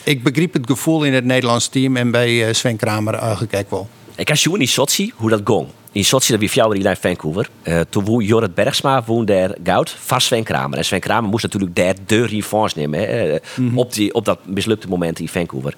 ik 0.04 0.24
begreep 0.24 0.54
het 0.54 0.66
gevoel 0.66 1.04
in 1.04 1.14
het 1.14 1.26
Nederlands 1.26 1.68
team 1.68 1.98
en 1.98 2.12
bij 2.12 2.48
eh, 2.48 2.54
Sven 2.54 2.78
Kramer 2.78 3.14
eigenlijk 3.14 3.70
wel. 3.70 3.90
Ik 4.16 4.36
zien 4.36 4.60
in 4.60 4.68
Sochi 4.68 5.12
hoe 5.16 5.30
dat 5.30 5.42
ging. 5.44 5.68
In 5.92 6.06
Sochi, 6.06 6.32
dat 6.32 6.40
wie 6.40 6.50
fjouwer 6.50 6.78
in 6.78 6.96
Vancouver. 6.96 7.50
Eh, 7.62 7.80
toen 7.90 8.06
woon 8.06 8.24
Jorrit 8.24 8.56
Bergsma 8.56 9.04
woon 9.04 9.26
daar 9.26 9.56
goud 9.64 9.90
van 10.00 10.22
Sven 10.22 10.44
Kramer. 10.44 10.78
En 10.78 10.86
Sven 10.86 11.00
Kramer 11.00 11.30
moest 11.30 11.44
natuurlijk 11.44 11.76
daar 11.76 11.96
de 12.06 12.26
revanche 12.26 12.80
nemen. 12.80 13.00
Hè, 13.00 13.06
eh, 13.06 13.78
op, 13.78 13.94
die, 13.94 14.14
op 14.14 14.26
dat 14.26 14.40
mislukte 14.46 14.88
moment 14.88 15.20
in 15.20 15.28
Vancouver. 15.28 15.76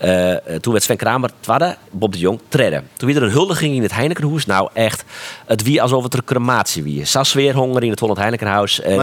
Eh, 0.00 0.30
eh, 0.32 0.60
toen 0.60 0.72
werd 0.72 0.84
Sven 0.84 0.96
Kramer 0.96 1.30
tweede, 1.40 1.76
Bob 1.90 2.12
de 2.12 2.18
Jong 2.18 2.40
treden. 2.48 2.88
Toen 2.96 3.08
weer 3.08 3.16
er 3.16 3.22
een 3.22 3.30
huldiging 3.30 3.74
in 3.74 3.82
het 3.82 3.94
Heinekenhoes. 3.94 4.46
Nou 4.46 4.68
echt, 4.72 5.04
het 5.46 5.62
wie 5.62 5.82
alsof 5.82 6.02
het 6.02 6.14
een 6.14 6.24
crematie 6.24 6.82
wie. 6.82 7.04
Sas 7.04 7.32
weer 7.32 7.54
honger 7.54 7.82
in 7.82 7.90
het 7.90 8.00
Holland 8.00 8.18
Heinekenhuis. 8.18 8.80
Uh. 8.80 8.98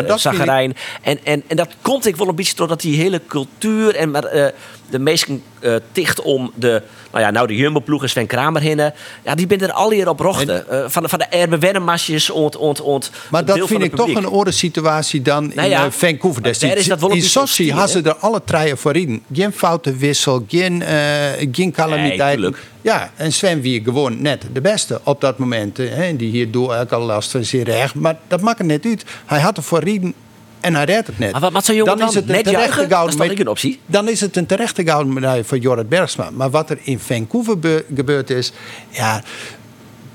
En, 1.01 1.19
en, 1.23 1.43
en 1.47 1.55
dat 1.55 1.69
komt 1.81 2.05
ik 2.05 2.15
wel 2.15 2.27
een 2.27 2.35
beetje 2.35 2.55
doordat 2.55 2.81
die 2.81 2.97
hele 2.97 3.21
cultuur 3.27 3.95
en 3.95 4.11
maar, 4.11 4.53
de 4.89 4.99
meesten 4.99 5.43
eh 5.59 5.75
ticht 5.91 6.21
om 6.21 6.51
de, 6.55 6.81
nou 7.11 7.23
ja, 7.23 7.31
nou 7.31 7.47
de 7.47 7.55
Jumbo-ploeg 7.55 8.01
en 8.01 8.09
Sven 8.09 8.27
Kramer 8.27 8.61
hinnen. 8.61 8.93
Ja, 9.23 9.35
die 9.35 9.47
ben 9.47 9.59
er 9.59 9.71
al 9.71 9.91
hier 9.91 10.09
op 10.09 10.19
rochten. 10.19 10.69
Eh, 10.69 10.83
van, 10.87 11.03
de, 11.03 11.09
van 11.09 11.19
de 11.19 11.25
Erbe 11.25 11.57
Wennemasjes 11.57 12.29
ont, 12.29 12.55
ont, 12.55 12.81
ont. 12.81 13.11
Maar 13.29 13.45
dat 13.45 13.67
vind 13.67 13.83
ik 13.83 13.95
toch 13.95 14.13
een 14.13 14.27
orde 14.27 14.51
situatie 14.51 15.21
dan 15.21 15.51
Nou 15.55 15.69
in 15.69 15.73
eh, 15.73 15.85
Vancouver. 15.89 16.41
daar 16.41 16.77
is 16.77 16.87
dat 16.87 16.99
wel 16.99 17.11
in 17.11 17.21
Sochi 17.21 17.47
subtiel, 17.47 17.75
hadden 17.75 18.03
ze 18.03 18.09
er 18.09 18.15
alle 18.15 18.41
treien 18.45 18.77
voor 18.77 18.95
in. 18.95 19.23
Geen 19.33 19.51
foute 19.51 19.95
wissel, 19.95 20.45
geen, 20.47 20.83
geen 21.51 21.71
calamiteit. 21.71 22.55
ja, 22.81 23.11
en 23.15 23.33
Sven 23.33 23.61
wie 23.61 23.83
gewoon 23.83 24.21
net 24.21 24.45
de 24.53 24.61
beste 24.61 25.01
op 25.03 25.21
dat 25.21 25.37
moment. 25.37 25.77
Hè, 25.77 26.15
die 26.15 26.29
hier 26.29 26.51
door 26.51 26.75
ook 26.75 26.91
al 26.91 27.01
last 27.01 27.31
van 27.31 27.43
zijn 27.43 27.63
recht. 27.63 27.95
Maar 27.95 28.17
dat 28.27 28.41
maakt 28.41 28.57
het 28.57 28.67
net 28.67 28.85
uit. 28.85 29.05
Hij 29.25 29.39
had 29.39 29.57
er 29.57 29.63
voor 29.63 29.87
in 29.87 30.13
en 30.67 30.75
hij 30.75 30.85
redt 30.85 31.07
het 31.07 31.19
net. 31.19 31.31
Maar 31.31 31.41
wat, 31.41 31.51
wat 31.51 31.65
zou 31.65 31.77
jongen 31.77 31.97
dan, 31.97 32.07
is 32.07 32.13
het 32.15 32.23
een 32.23 32.31
net 32.31 32.43
terechte 32.43 32.87
juichen? 32.87 33.17
Dat 33.17 33.31
is 33.31 33.39
een 33.39 33.47
optie? 33.47 33.79
dan 33.85 34.09
is 34.09 34.21
het 34.21 34.35
een 34.37 34.45
terechte 34.45 34.85
gouden 34.85 35.13
medaille 35.13 35.43
voor 35.43 35.57
Jorrit 35.57 35.89
Bergsma. 35.89 36.29
Maar 36.33 36.49
wat 36.49 36.69
er 36.69 36.77
in 36.83 36.99
Vancouver 36.99 37.59
be- 37.59 37.85
gebeurd 37.95 38.29
is, 38.29 38.51
ja, 38.89 39.23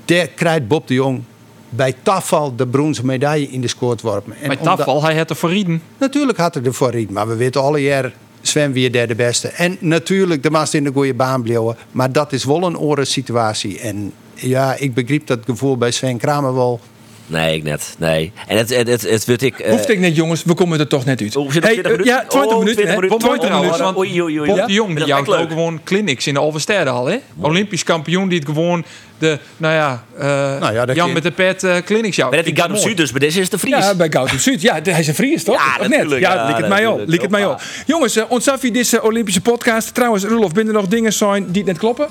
daar 0.05 0.27
krijgt 0.27 0.67
Bob 0.67 0.87
de 0.87 0.93
Jong 0.93 1.23
bij 1.69 1.95
tafel 2.03 2.55
de 2.55 2.67
bronzen 2.67 3.05
medaille 3.05 3.47
in 3.47 3.61
de 3.61 3.67
scoort 3.67 4.01
worpen. 4.01 4.33
En 4.41 4.47
Bij 4.47 4.57
Tafel, 4.57 5.03
hij 5.03 5.17
had 5.17 5.29
er 5.29 5.35
voor 5.35 5.49
Rieden. 5.49 5.81
Natuurlijk 5.97 6.37
had 6.37 6.53
hij 6.53 6.63
ervoor 6.63 6.95
niet, 6.95 7.09
maar 7.09 7.27
we 7.27 7.35
weten 7.35 7.61
alle 7.61 7.81
jaar 7.81 8.13
Sven 8.41 8.71
weer 8.71 8.91
derde 8.91 9.15
beste. 9.15 9.47
En 9.47 9.77
natuurlijk, 9.79 10.43
de 10.43 10.49
maast 10.49 10.73
in 10.73 10.83
de 10.83 10.91
goede 10.91 11.13
baan 11.13 11.41
blijven. 11.41 11.77
Maar 11.91 12.11
dat 12.11 12.33
is 12.33 12.43
wel 12.43 12.63
een 12.63 12.77
oren 12.77 13.07
situatie. 13.07 13.79
En 13.79 14.13
ja, 14.33 14.75
ik 14.75 14.93
begreep 14.93 15.27
dat 15.27 15.39
gevoel 15.45 15.77
bij 15.77 15.91
Sven 15.91 16.17
Kramer 16.17 16.55
wel. 16.55 16.79
Nee, 17.25 17.55
ik 17.55 17.63
net. 17.63 17.95
Nee. 17.97 18.31
En 18.47 18.57
het, 18.57 18.69
het, 18.75 18.87
het, 18.87 19.01
het 19.09 19.25
weet 19.25 19.41
ik... 19.41 19.59
eh, 19.59 19.71
Hoeft 19.71 19.89
ik 19.89 19.99
net, 19.99 20.15
jongens. 20.15 20.43
We 20.43 20.53
komen 20.53 20.79
er 20.79 20.87
toch 20.87 21.05
net 21.05 21.21
uit. 21.21 21.35
Oh, 21.35 21.51
zit 21.51 21.63
Hey, 21.63 21.71
20 21.71 21.91
minuten? 21.91 22.13
ja, 22.13 22.25
20 22.27 22.51
Oh, 22.51 22.57
minuten. 22.59 22.83
20 22.83 22.85
hè. 22.95 22.95
minuten. 23.01 23.19
20 23.19 23.49
Oh, 23.49 23.59
minuten. 23.59 23.97
oei, 23.97 24.21
oei, 24.21 24.39
oei. 24.39 24.47
Bob 24.49 24.57
Ja? 24.57 24.65
de 24.65 24.73
Jong, 24.73 24.89
Dat 24.89 24.97
die 24.97 25.07
jouwt 25.07 25.27
ook 25.35 25.49
gewoon 25.49 25.79
clinics 25.83 26.27
in 26.27 26.33
de 26.33 26.39
Alversterdehal, 26.39 27.05
hè? 27.05 27.17
Olympisch 27.41 27.83
kampioen 27.83 28.27
die 28.29 28.39
het 28.39 28.47
gewoon 28.47 28.85
de, 29.17 29.39
nou 29.57 29.73
ja, 29.73 30.03
eh, 30.17 30.25
Nou 30.59 30.73
ja, 30.73 30.85
dat 30.85 30.95
Jan 30.95 31.13
met 31.13 31.23
de 31.23 31.31
pet 31.31 31.63
eh 31.63 31.75
clinics 31.85 32.15
jouwt. 32.15 32.31
Maar 32.33 32.43
dat 32.43 32.63
op 32.63 32.69
Mooi. 32.69 32.81
Zuid, 32.81 32.97
dus 32.97 33.11
bij 33.11 33.19
deze 33.19 33.39
is 33.39 33.49
de 33.49 33.59
Fries. 33.59 33.75
Ja, 33.77 33.95
bij 33.95 34.11
Goud 34.11 34.29
Zuid. 34.37 34.61
Ja, 34.61 34.79
hij 34.83 34.99
is 34.99 35.07
een 35.07 35.13
Fries, 35.15 35.43
toch? 35.43 35.55
Ja, 35.55 35.71
of 35.79 35.87
net? 35.87 35.89
natuurlijk, 35.89 36.21
Ja, 36.21 36.33
ja, 36.33 36.47
liek 36.47 36.57
het 36.57 36.67
mij 36.67 36.87
al. 36.87 37.01
Liek 37.05 37.21
het 37.21 37.31
mij 37.31 37.43
al. 37.45 37.49
Hoppa. 37.49 37.63
Jongens, 37.85 38.17
uh, 38.17 38.23
ontsaf 38.27 38.61
je 38.61 38.71
deze 38.71 39.03
Olympische 39.03 39.41
podcast. 39.41 39.93
Trouwens, 39.93 40.23
Rolof, 40.23 40.51
binnen 40.51 40.73
er 40.73 40.79
nog 40.81 40.89
dingen 40.89 41.13
zijn 41.13 41.51
die 41.51 41.63
net 41.63 41.77
kloppen? 41.77 42.07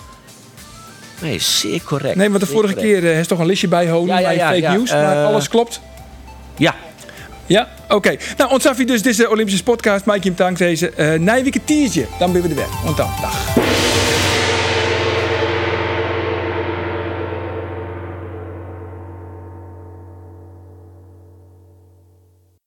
Nee, 1.23 1.39
zeer 1.39 1.83
correct. 1.85 2.17
Nee, 2.17 2.29
want 2.29 2.41
de 2.41 2.47
vorige 2.47 2.75
correct. 2.75 2.93
keer 3.01 3.11
uh, 3.13 3.19
is 3.19 3.27
toch 3.27 3.39
een 3.39 3.47
listje 3.47 3.69
bijhouden 3.69 4.15
Ja, 4.21 4.31
ja, 4.31 4.49
bij 4.49 4.61
fake 4.61 4.77
news. 4.77 4.91
maar 4.91 5.17
Eh, 5.17 5.27
alles 5.27 5.49
klopt. 5.49 5.81
Ja. 6.57 6.75
Ja, 7.47 7.69
oké. 7.89 8.17
Nou, 8.37 8.51
ontsaf 8.51 8.79
je 8.79 8.85
dus 8.87 9.03
deze 9.03 9.31
Olympische 9.31 9.63
podcast. 9.63 10.05
Mike 10.07 10.27
hem 10.27 10.37
dank 10.37 10.59
deze 10.59 10.93
uh, 10.97 11.19
Nijweke 11.19 11.61
tiertje. 11.65 12.07
Dan 12.19 12.33
ben 12.33 12.43
we 12.43 12.49
er 12.49 12.55
weg. 12.55 12.83
Want 12.85 12.97
dan, 12.97 13.11
dag. 13.21 13.62